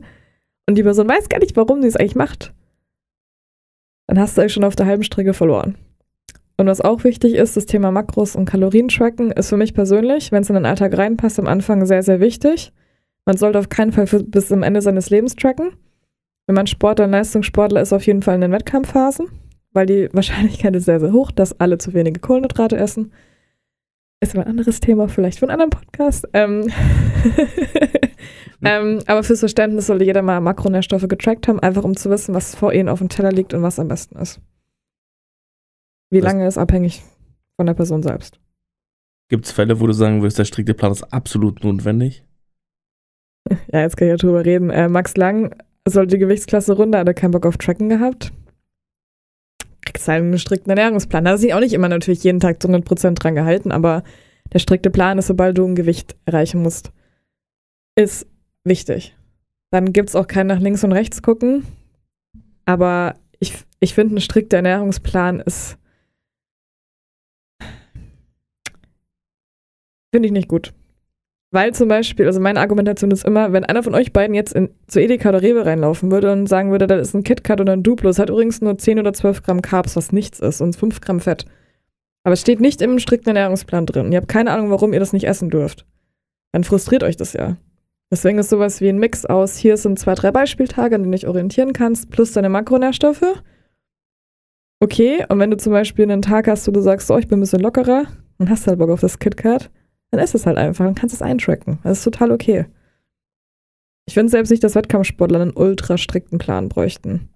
[0.67, 2.53] und die Person weiß gar nicht, warum sie es eigentlich macht,
[4.07, 5.77] dann hast du euch schon auf der halben Strecke verloren.
[6.57, 10.31] Und was auch wichtig ist, das Thema Makros und Kalorien tracken, ist für mich persönlich,
[10.31, 12.73] wenn es in den Alltag reinpasst, am Anfang sehr, sehr wichtig.
[13.25, 15.73] Man sollte auf keinen Fall bis zum Ende seines Lebens tracken.
[16.47, 19.29] Wenn man Sportler und Leistungssportler ist, auf jeden Fall in den Wettkampfphasen,
[19.73, 23.13] weil die Wahrscheinlichkeit ist sehr, sehr hoch, dass alle zu wenige Kohlenhydrate essen.
[24.25, 26.27] Ist aber ein anderes Thema, vielleicht für einen anderen Podcast.
[26.33, 26.71] Ähm
[28.65, 32.55] ähm, aber fürs Verständnis sollte jeder mal Makronährstoffe getrackt haben, einfach um zu wissen, was
[32.55, 34.41] vor ihnen auf dem Teller liegt und was am besten ist.
[36.11, 37.03] Wie Das- lange ist abhängig
[37.57, 38.41] von der Person selbst.
[39.29, 42.25] Gibt es Fälle, wo du sagen würdest, der strikte Plan ist absolut notwendig?
[43.71, 44.71] Ja, jetzt kann ich ja drüber reden.
[44.71, 45.55] Äh, Max Lang
[45.87, 48.33] sollte die Gewichtsklasse runter, hat er keinen Bock auf Tracken gehabt.
[49.95, 51.25] Kriegst halt einen strikten Ernährungsplan.
[51.25, 54.03] Da hat sich auch nicht immer natürlich jeden Tag zu 100% dran gehalten, aber
[54.53, 56.93] der strikte Plan ist, sobald du ein Gewicht erreichen musst,
[57.97, 58.27] ist
[58.65, 59.17] wichtig.
[59.71, 61.65] Dann gibt es auch kein nach links und rechts gucken.
[62.65, 65.79] Aber ich, ich finde, ein strikter Ernährungsplan ist.
[70.13, 70.73] Finde ich nicht gut.
[71.55, 74.71] Weil zum Beispiel, also meine Argumentation ist immer, wenn einer von euch beiden jetzt in,
[74.89, 77.85] zu Edeka oder Rewe reinlaufen würde und sagen würde, das ist ein KitKat oder ein
[77.85, 81.01] Duplo, es hat übrigens nur 10 oder 12 Gramm Carbs, was nichts ist, und 5
[81.01, 81.47] Gramm Fett.
[82.25, 84.11] Aber es steht nicht im strikten Ernährungsplan drin.
[84.11, 85.87] Ihr habt keine Ahnung, warum ihr das nicht essen dürft.
[86.51, 87.57] Dann frustriert euch das ja.
[88.11, 91.19] Deswegen ist sowas wie ein Mix aus, hier sind zwei, drei Beispieltage, an denen du
[91.19, 93.45] dich orientieren kannst, plus deine Makronährstoffe.
[94.81, 97.39] Okay, und wenn du zum Beispiel einen Tag hast, wo du sagst, so, ich bin
[97.39, 98.07] ein bisschen lockerer
[98.39, 99.71] und hast halt Bock auf das KitKat,
[100.15, 101.79] dann ist es halt einfach, dann kannst du es eintracken.
[101.83, 102.67] Das ist total okay.
[104.07, 107.29] Ich finde selbst nicht, dass Wettkampfsportler einen ultra strikten Plan bräuchten.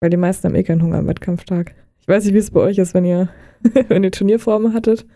[0.00, 1.74] Weil die meisten haben eh keinen Hunger am Wettkampftag.
[2.00, 3.28] Ich weiß nicht, wie es bei euch ist, wenn ihr,
[3.88, 5.06] wenn ihr Turnierformen hattet.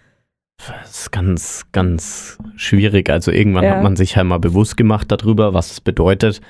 [0.80, 3.10] Das ist ganz, ganz schwierig.
[3.10, 3.76] Also irgendwann Ja.
[3.76, 6.40] hat man sich halt mal bewusst gemacht darüber, was es bedeutet,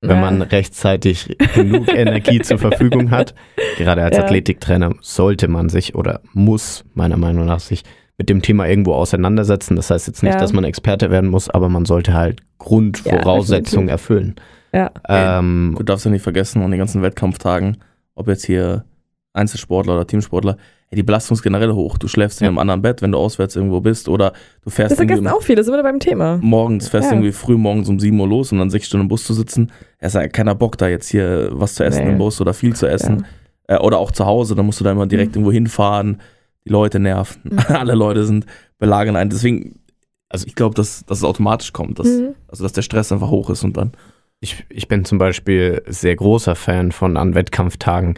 [0.00, 0.20] wenn Ja.
[0.20, 3.34] man rechtzeitig genug Energie zur Verfügung hat.
[3.76, 4.24] Gerade als Ja.
[4.24, 7.82] Athletiktrainer sollte man sich oder muss meiner Meinung nach sich
[8.20, 9.76] mit dem Thema irgendwo auseinandersetzen.
[9.76, 10.38] Das heißt jetzt nicht, Ja.
[10.38, 13.90] dass man Experte werden muss, aber man sollte halt Grundvoraussetzungen definitiv.
[13.92, 14.34] erfüllen.
[14.74, 14.90] Ja.
[15.08, 17.78] Ähm, Du darfst ja nicht vergessen, an den ganzen Wettkampftagen,
[18.14, 18.84] ob jetzt hier
[19.32, 20.58] Einzelsportler oder Teamsportler,
[20.92, 21.96] die Belastung ist generell hoch.
[21.96, 22.48] Du schläfst in Ja.
[22.50, 25.64] einem anderen Bett, wenn du auswärts irgendwo bist oder du fährst Das vergessen auch viele,
[25.64, 26.38] sind wir beim Thema.
[26.42, 27.14] morgens, fährst Ja.
[27.16, 29.70] irgendwie früh morgens um 7 Uhr los, um dann sechs Stunden im Bus zu sitzen.
[29.98, 32.12] Es hat keiner Bock, da jetzt hier was zu essen Nee.
[32.12, 33.24] im Bus oder viel zu essen.
[33.68, 35.42] Äh, oder auch zu Hause, dann musst du da immer direkt Mhm.
[35.42, 36.20] irgendwo hinfahren.
[36.66, 37.40] Die Leute nerven.
[37.44, 37.58] Mhm.
[37.68, 38.46] Alle Leute sind
[38.78, 39.30] belagern ein.
[39.30, 39.80] Deswegen,
[40.28, 42.34] also ich glaube, dass, dass es automatisch kommt, dass, Mhm.
[42.48, 43.92] also dass der Stress einfach hoch ist und dann.
[44.40, 48.14] ich, ich bin zum Beispiel sehr großer Fan von an Wettkampftagen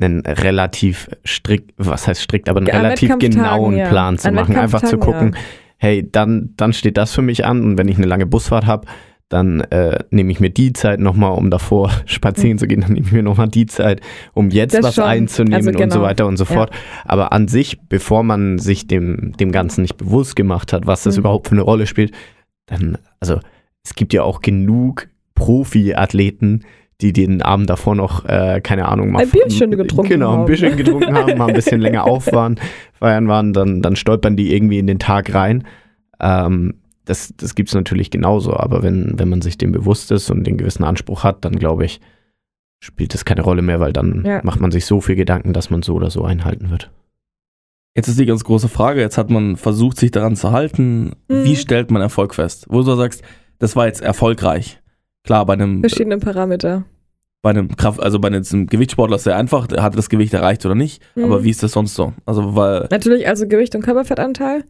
[0.00, 3.88] einen relativ strikt, was heißt strikt, aber einen Ja, relativ genauen ja.
[3.88, 4.56] Plan zu An machen.
[4.56, 5.36] Einfach zu gucken,
[5.76, 8.86] hey, dann, dann steht das für mich an und wenn ich eine lange Busfahrt habe,
[9.30, 13.06] dann äh, nehme ich mir die Zeit nochmal, um davor spazieren zu gehen, dann nehme
[13.06, 14.02] ich mir nochmal die Zeit,
[14.34, 15.04] um jetzt Das was schon.
[15.04, 16.02] einzunehmen Also und so genau.
[16.02, 16.50] weiter und so Ja.
[16.52, 16.70] fort.
[17.04, 21.14] Aber an sich, bevor man sich dem, dem Ganzen nicht bewusst gemacht hat, was das
[21.16, 21.20] Mhm.
[21.20, 22.12] überhaupt für eine Rolle spielt,
[22.66, 23.40] dann, also
[23.84, 26.64] es gibt ja auch genug Profi-Athleten,
[27.00, 30.44] die den Abend davor noch, äh, keine Ahnung, mal Ein Bierchen getrunken Genau, ein haben.
[30.46, 32.58] Bierchen getrunken haben, mal ein bisschen länger auf waren,
[32.92, 35.64] feiern waren, dann, dann stolpern die irgendwie in den Tag rein.
[36.20, 36.74] Ähm,
[37.04, 40.44] das das gibt es natürlich genauso, aber wenn, wenn man sich dem bewusst ist und
[40.44, 42.00] den gewissen Anspruch hat, dann glaube ich,
[42.82, 44.40] spielt das keine Rolle mehr, weil dann Ja.
[44.44, 46.90] macht man sich so viel Gedanken, dass man so oder so einhalten wird.
[47.96, 49.00] Jetzt ist die ganz große Frage.
[49.00, 51.12] Jetzt hat man versucht, sich daran zu halten.
[51.28, 51.44] Mhm.
[51.44, 52.66] Wie stellt man Erfolg fest?
[52.68, 53.22] Wo du sagst,
[53.58, 54.80] das war jetzt erfolgreich.
[55.24, 56.84] Klar, bei einem, Verschiedene Parameter.
[57.42, 60.64] bei einem Kraft, also bei einem Gewichtssportler ist sehr einfach, der hat das Gewicht erreicht
[60.64, 61.02] oder nicht.
[61.16, 61.24] Mhm.
[61.24, 62.12] Aber wie ist das sonst so?
[62.24, 64.64] Also, weil, Natürlich also Gewicht und Körperfettanteil.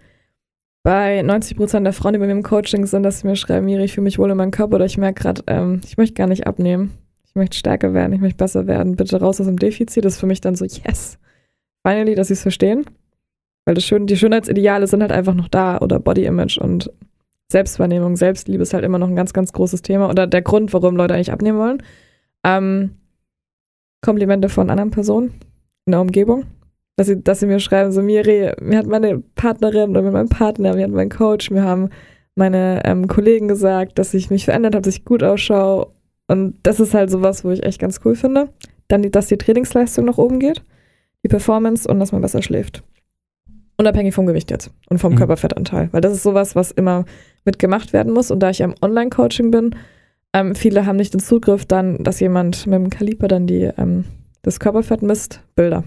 [0.83, 3.85] Bei 90% der Frauen, die bei mir im Coaching sind, dass sie mir schreiben, Miri,
[3.85, 6.27] ich fühle mich wohl in meinem Körper oder ich merke gerade, ähm, ich möchte gar
[6.27, 6.93] nicht abnehmen.
[7.27, 8.97] Ich möchte stärker werden, ich möchte besser werden.
[8.97, 10.05] Bitte raus aus dem Defizit.
[10.05, 11.19] Das ist für mich dann so, yes.
[11.87, 12.87] Finally, dass sie es verstehen.
[13.67, 16.91] Weil das Schön, die Schönheitsideale sind halt einfach noch da oder Body Image und
[17.53, 20.97] Selbstwahrnehmung, Selbstliebe ist halt immer noch ein ganz, ganz großes Thema oder der Grund, warum
[20.97, 21.83] Leute eigentlich abnehmen wollen.
[22.45, 22.97] Ähm,
[24.03, 25.35] Komplimente von anderen Personen
[25.85, 26.47] in der Umgebung
[27.01, 30.75] dass sie, dass sie mir schreiben, so Miri, mir hat meine Partnerin oder mein Partner,
[30.75, 31.89] mir hat mein Coach, mir haben
[32.35, 35.87] meine ähm, Kollegen gesagt, dass ich mich verändert habe, dass ich gut ausschaue.
[36.29, 38.51] Und das ist halt sowas, wo ich echt ganz cool finde.
[38.89, 40.63] Dann, dass die Trainingsleistung nach oben geht,
[41.25, 42.83] die Performance und dass man besser schläft.
[43.79, 45.21] Unabhängig vom Gewicht jetzt und vom Mhm.
[45.21, 45.89] Körperfettanteil.
[45.93, 47.07] Weil das ist sowas, was immer
[47.47, 48.31] mitgemacht werden muss.
[48.31, 49.75] Und da ich im Online-Coaching bin,
[50.35, 54.05] ähm, viele haben nicht den Zugriff dann, dass jemand mit dem Kaliper dann die, ähm,
[54.43, 55.83] das Körperfett misst, Bilder.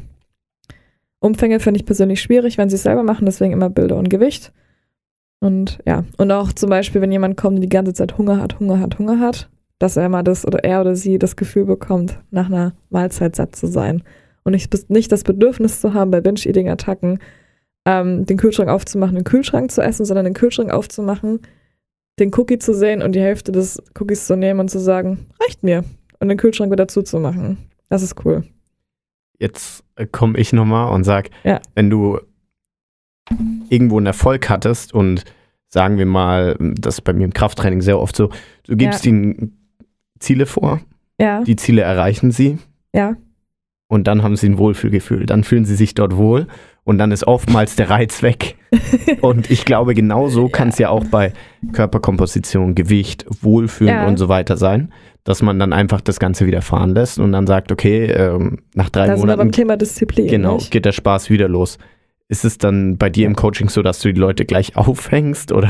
[1.23, 4.51] Umfänge finde ich persönlich schwierig, wenn sie es selber machen, deswegen immer Bilder und Gewicht.
[5.39, 8.59] Und ja, und auch zum Beispiel, wenn jemand kommt und die ganze Zeit Hunger hat,
[8.59, 9.49] Hunger hat, Hunger hat,
[9.79, 13.55] dass er mal das oder er oder sie das Gefühl bekommt, nach einer Mahlzeit satt
[13.55, 14.03] zu sein.
[14.43, 17.19] Und nicht, nicht das Bedürfnis zu haben, bei Binge-Eating-Attacken
[17.85, 21.39] ähm, den Kühlschrank aufzumachen, den Kühlschrank zu essen, sondern den Kühlschrank aufzumachen,
[22.19, 25.63] den Cookie zu sehen und die Hälfte des Cookies zu nehmen und zu sagen, reicht
[25.63, 25.85] mir.
[26.19, 27.57] Und den Kühlschrank wieder zuzumachen.
[27.87, 28.43] Das ist cool.
[29.39, 31.59] Jetzt komme ich nochmal und sag, Ja.
[31.75, 32.19] wenn du
[33.69, 35.23] irgendwo einen Erfolg hattest und
[35.69, 38.29] sagen wir mal, das ist bei mir im Krafttraining sehr oft so,
[38.67, 39.09] du gibst Ja.
[39.11, 39.57] ihnen
[40.19, 40.81] Ziele vor,
[41.19, 42.57] Ja, die Ziele erreichen sie
[42.93, 43.15] ja.
[43.87, 45.25] und dann haben sie ein Wohlfühlgefühl.
[45.25, 46.47] Dann fühlen sie sich dort wohl
[46.85, 48.55] und dann ist oftmals der Reiz weg.
[49.21, 51.31] Und ich glaube, genau so kann es ja auch bei
[51.73, 54.07] Körperkomposition, Gewicht, Wohlfühlen Ja.
[54.07, 54.91] und so weiter sein,
[55.23, 58.89] dass man dann einfach das Ganze wieder fahren lässt und dann sagt, okay, ähm, nach
[58.89, 60.27] drei da sind wir beim Monaten Thema Disziplin.
[60.27, 60.71] genau, nicht?
[60.71, 61.77] geht der Spaß wieder los.
[62.29, 65.69] Ist es dann bei dir im Coaching so, dass du die Leute gleich aufhängst oder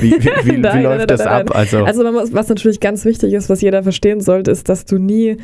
[0.00, 1.50] wie, wie, wie, wie Nein, läuft nein, das nein, ab?
[1.50, 1.56] nein.
[1.58, 5.36] Also, Also was natürlich ganz wichtig ist, was jeder verstehen sollte, ist, dass du nie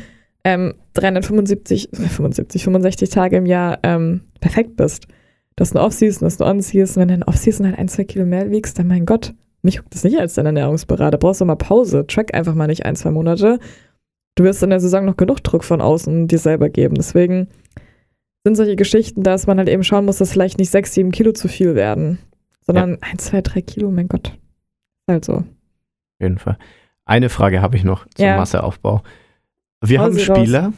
[0.47, 5.07] ähm, 375, 75, 65 Tage im Jahr ähm, perfekt bist.
[5.57, 8.49] Dass du Off-Season, dass du On-Season, wenn du in Off-Season halt ein, zwei Kilo mehr
[8.49, 11.17] wiegst, dann mein Gott, mich guckt das nicht als dein Ernährungsberater.
[11.17, 12.07] Brauchst du mal Pause.
[12.07, 13.59] Track einfach mal nicht ein, zwei Monate.
[14.35, 16.95] Du wirst in der Saison noch genug Druck von außen dir selber geben.
[16.95, 17.49] Deswegen
[18.45, 21.33] sind solche Geschichten, dass man halt eben schauen muss, dass vielleicht nicht sechs, sieben Kilo
[21.33, 22.19] zu viel werden,
[22.61, 24.27] sondern ein, zwei, drei Kilo, mein Gott.
[24.29, 25.33] Ist halt so.
[25.33, 25.45] auf
[26.21, 26.57] jeden Fall.
[27.03, 28.37] Eine Frage habe ich noch zum Ja.
[28.37, 29.01] Masseaufbau.
[29.81, 30.19] Wir Hau haben.
[30.19, 30.73] Spieler,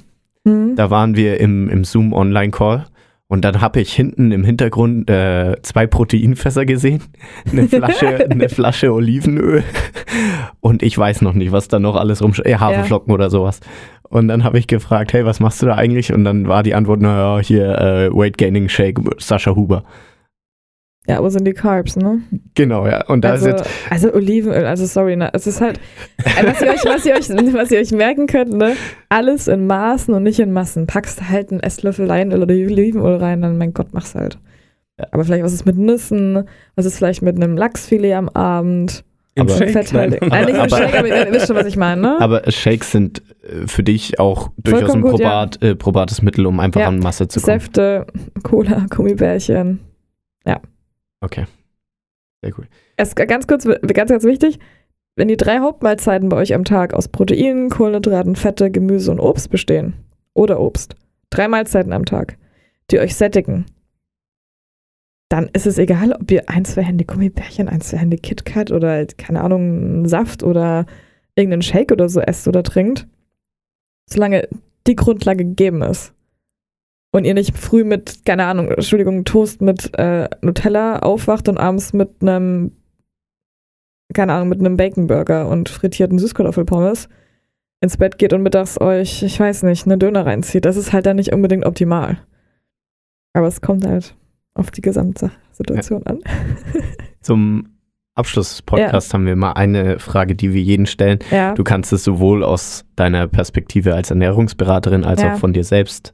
[0.46, 0.76] Mhm.
[0.76, 2.86] Da waren wir im, im Zoom Online Call
[3.28, 7.04] und dann habe ich hinten im Hintergrund äh, zwei Proteinfässer gesehen,
[7.52, 9.64] eine Flasche, eine Flasche Olivenöl
[10.62, 13.60] und ich weiß noch nicht, was da noch alles rum, äh, Haferflocken oder sowas.
[14.04, 16.12] Und dann habe ich gefragt, hey, was machst du da eigentlich?
[16.12, 19.84] Und dann war die Antwort, naja, hier äh, Weight Gaining Shake, Sascha Huber.
[21.10, 22.22] Ja, wo sind die Carbs, ne?
[22.54, 23.04] Genau, ja.
[23.08, 25.32] Und da also, ist jetzt, also Olivenöl, also sorry, ne?
[25.34, 25.80] Es ist halt,
[26.20, 28.76] äh, was ihr euch, was ihr euch, was ihr euch merken könnt, ne?
[29.10, 30.86] Alles in Maßen und nicht in Massen.
[30.86, 34.38] Packst halt einen Esslöffel Leinöl oder Olivenöl rein, dann mein Gott, mach's halt.
[35.12, 36.44] Aber vielleicht was ist mit Nüssen,
[36.76, 39.04] was ist vielleicht mit einem Lachsfilet am Abend?
[39.34, 39.72] Im Aber- Shake?
[39.72, 40.22] Fett halt.
[40.22, 40.30] Nein.
[40.30, 42.18] Nein, nicht im aber- Shake, aber ihr wisst schon, was ich meine, ne?
[42.20, 45.30] aber Shakes sind äh, für dich auch durchaus ein Vollkommen gut, ja.
[45.30, 46.88] probat, äh, probates Mittel, um einfach Ja.
[46.88, 47.60] an Masse zu kommen.
[47.60, 48.06] Säfte,
[48.44, 49.80] Cola, Gummibärchen.
[51.22, 51.46] Okay.
[52.42, 52.68] Sehr cool.
[52.96, 54.60] Es ganz kurz, ganz, ganz wichtig,
[55.16, 59.50] wenn die drei Hauptmahlzeiten bei euch am Tag aus Proteinen, Kohlenhydraten, Fette, Gemüse und Obst
[59.50, 59.94] bestehen,
[60.34, 60.96] oder Obst,
[61.30, 62.38] drei Mahlzeiten am Tag,
[62.92, 63.66] die euch sättigen,
[65.30, 68.90] dann ist es egal, ob ihr ein, zwei Hände Gummibärchen, ein, zwei Hände KitKat oder,
[68.90, 70.86] halt, keine Ahnung, Saft oder
[71.36, 73.08] irgendeinen Shake oder so esst oder trinkt,
[74.10, 74.48] solange
[74.88, 76.14] die Grundlage gegeben ist.
[77.12, 81.92] Und ihr nicht früh mit, keine Ahnung, Entschuldigung, Toast mit äh, Nutella aufwacht und abends
[81.94, 82.72] mit einem,
[84.14, 87.10] keine Ahnung, mit einem Baconburger und frittierten Süßkartoffelpommes
[87.82, 90.66] ins Bett geht und mittags euch, ich weiß nicht, eine Döner reinzieht.
[90.66, 92.18] Das ist halt dann nicht unbedingt optimal.
[93.34, 94.16] Aber es kommt halt
[94.54, 96.20] auf die Gesamtsituation an.
[97.22, 97.70] Zum
[98.16, 101.20] Abschluss des Podcasts haben wir mal eine Frage, die wir jeden stellen.
[101.32, 101.54] Ja.
[101.54, 105.34] Du kannst es sowohl aus deiner Perspektive als Ernährungsberaterin als Ja.
[105.34, 106.14] auch von dir selbst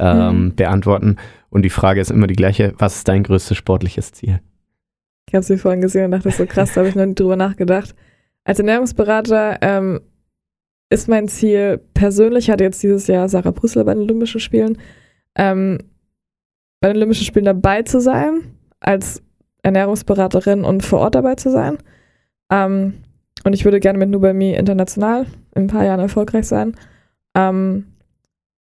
[0.00, 0.54] ähm, Mhm.
[0.56, 1.16] beantworten.
[1.50, 4.40] Und die Frage ist immer die gleiche: Was ist dein größtes sportliches Ziel?
[5.28, 7.36] Ich habe sie vorhin gesehen und dachte so krass, da habe ich noch nie drüber
[7.36, 7.94] nachgedacht.
[8.44, 10.00] Als Ernährungsberater ähm,
[10.88, 14.78] ist mein Ziel persönlich, hatte jetzt dieses Jahr Sarah Brüssel bei den Olympischen Spielen,
[15.36, 15.78] ähm,
[16.80, 18.40] bei den Olympischen Spielen dabei zu sein,
[18.80, 19.22] als
[19.62, 21.78] Ernährungsberaterin und vor Ort dabei zu sein.
[22.50, 22.94] Ähm,
[23.44, 26.74] und ich würde gerne mit Nubami international in ein paar Jahren erfolgreich sein.
[27.36, 27.84] Ähm,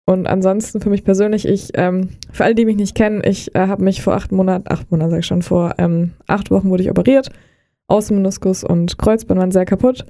[0.06, 3.68] und ansonsten für mich persönlich, ich, ähm, für alle, die mich nicht kennen, ich äh,
[3.68, 6.84] habe mich vor acht Monaten, acht Monaten sage ich schon, vor ähm, acht Wochen wurde
[6.84, 7.30] ich operiert.
[7.88, 10.06] Außenmeniskus und Kreuzband waren sehr kaputt.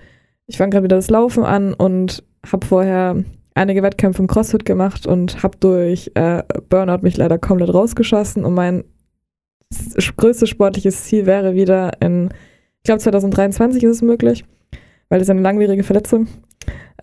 [0.47, 3.23] Ich fange gerade wieder das Laufen an und habe vorher
[3.55, 8.45] einige Wettkämpfe im CrossFit gemacht und habe durch äh, Burnout mich leider komplett rausgeschossen.
[8.45, 8.83] Und mein
[10.17, 12.29] größtes sportliches Ziel wäre wieder in,
[12.77, 14.43] ich glaube 2023 ist es möglich,
[15.09, 16.27] weil das ist eine langwierige Verletzung.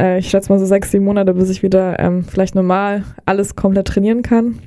[0.00, 3.54] Äh, ich schätze mal so sechs, sieben Monate, bis ich wieder ähm, vielleicht normal alles
[3.54, 4.58] komplett trainieren kann.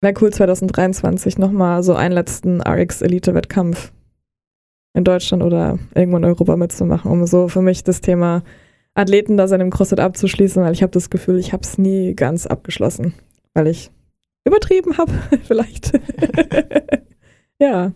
[0.00, 3.92] Wäre cool 2023 nochmal so einen letzten RX-Elite-Wettkampf
[4.94, 8.42] in Deutschland oder irgendwo in Europa mitzumachen, um so für mich das Thema
[8.94, 13.12] Athletendasein im CrossFit abzuschließen, weil ich habe das Gefühl, ich habe es nie ganz abgeschlossen,
[13.54, 13.90] weil ich
[14.44, 15.12] übertrieben habe,
[15.44, 15.92] vielleicht.
[17.60, 17.92] ja,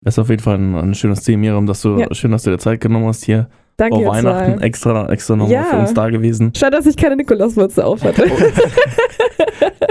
[0.00, 2.14] Das ist auf jeden Fall ein, ein schönes Ziel, Miriam, dass du, Ja.
[2.14, 3.48] schön, dass du dir Zeit genommen hast hier.
[3.78, 4.66] Danke Vor ihr Weihnachten zwei.
[4.66, 5.64] extra, extra nochmal Ja.
[5.64, 6.52] für uns da gewesen.
[6.54, 8.24] Schade, dass ich keine Nikolauswürze auf hatte.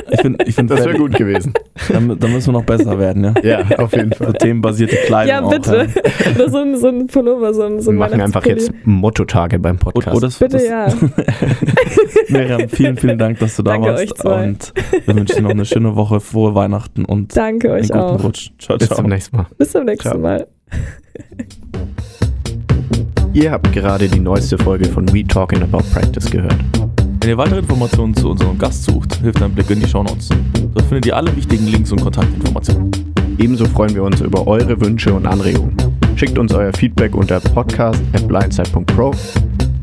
[0.10, 1.54] Ich finde, ich find, Das wäre gut gewesen.
[1.90, 3.60] Dann, dann müssen wir noch besser werden, ja.
[3.70, 4.34] ja, auf jeden So Fall.
[4.34, 5.30] themenbasierte Kleidung.
[5.30, 5.88] ja, auch, bitte.
[6.36, 9.78] Oder so ein, so ein Pullover, so ein, so Wir machen einfach jetzt Motto-Tage beim
[9.78, 10.16] Podcast.
[10.16, 10.88] oh, das, Bitte, das, ja.
[12.30, 14.04] Miriam, vielen, vielen Dank, dass du da Danke warst.
[14.04, 14.44] euch zwei.
[14.46, 14.74] Und
[15.06, 18.24] wir wünschen dir noch eine schöne Woche, frohe Weihnachten und Danke einen euch guten auch.
[18.24, 18.52] Rutsch.
[18.60, 18.98] Ciao, Bis ciao.
[19.00, 19.48] zum nächsten Mal.
[19.58, 20.18] Bis zum nächsten Ciao.
[20.20, 20.48] Mal.
[23.34, 26.56] Ihr habt gerade die neueste Folge von We Talking About Practice gehört.
[27.20, 30.30] Wenn ihr weitere Informationen zu unserem Gast sucht, hilft ein Blick in die Shownotes.
[30.74, 32.92] Dort findet ihr alle wichtigen Links und Kontaktinformationen.
[33.38, 35.76] Ebenso freuen wir uns über eure Wünsche und Anregungen.
[36.16, 39.12] Schickt uns euer Feedback unter podcast.blindside.pro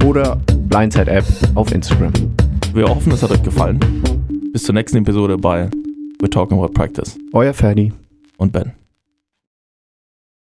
[0.04, 0.36] oder
[0.68, 1.24] Blindside App
[1.54, 2.12] auf Instagram.
[2.72, 3.78] Wir hoffen, es hat euch gefallen.
[4.52, 5.68] Bis zur nächsten Episode bei
[6.20, 7.92] We're Talking About Practice Euer Ferdi.
[8.38, 8.72] und Ben.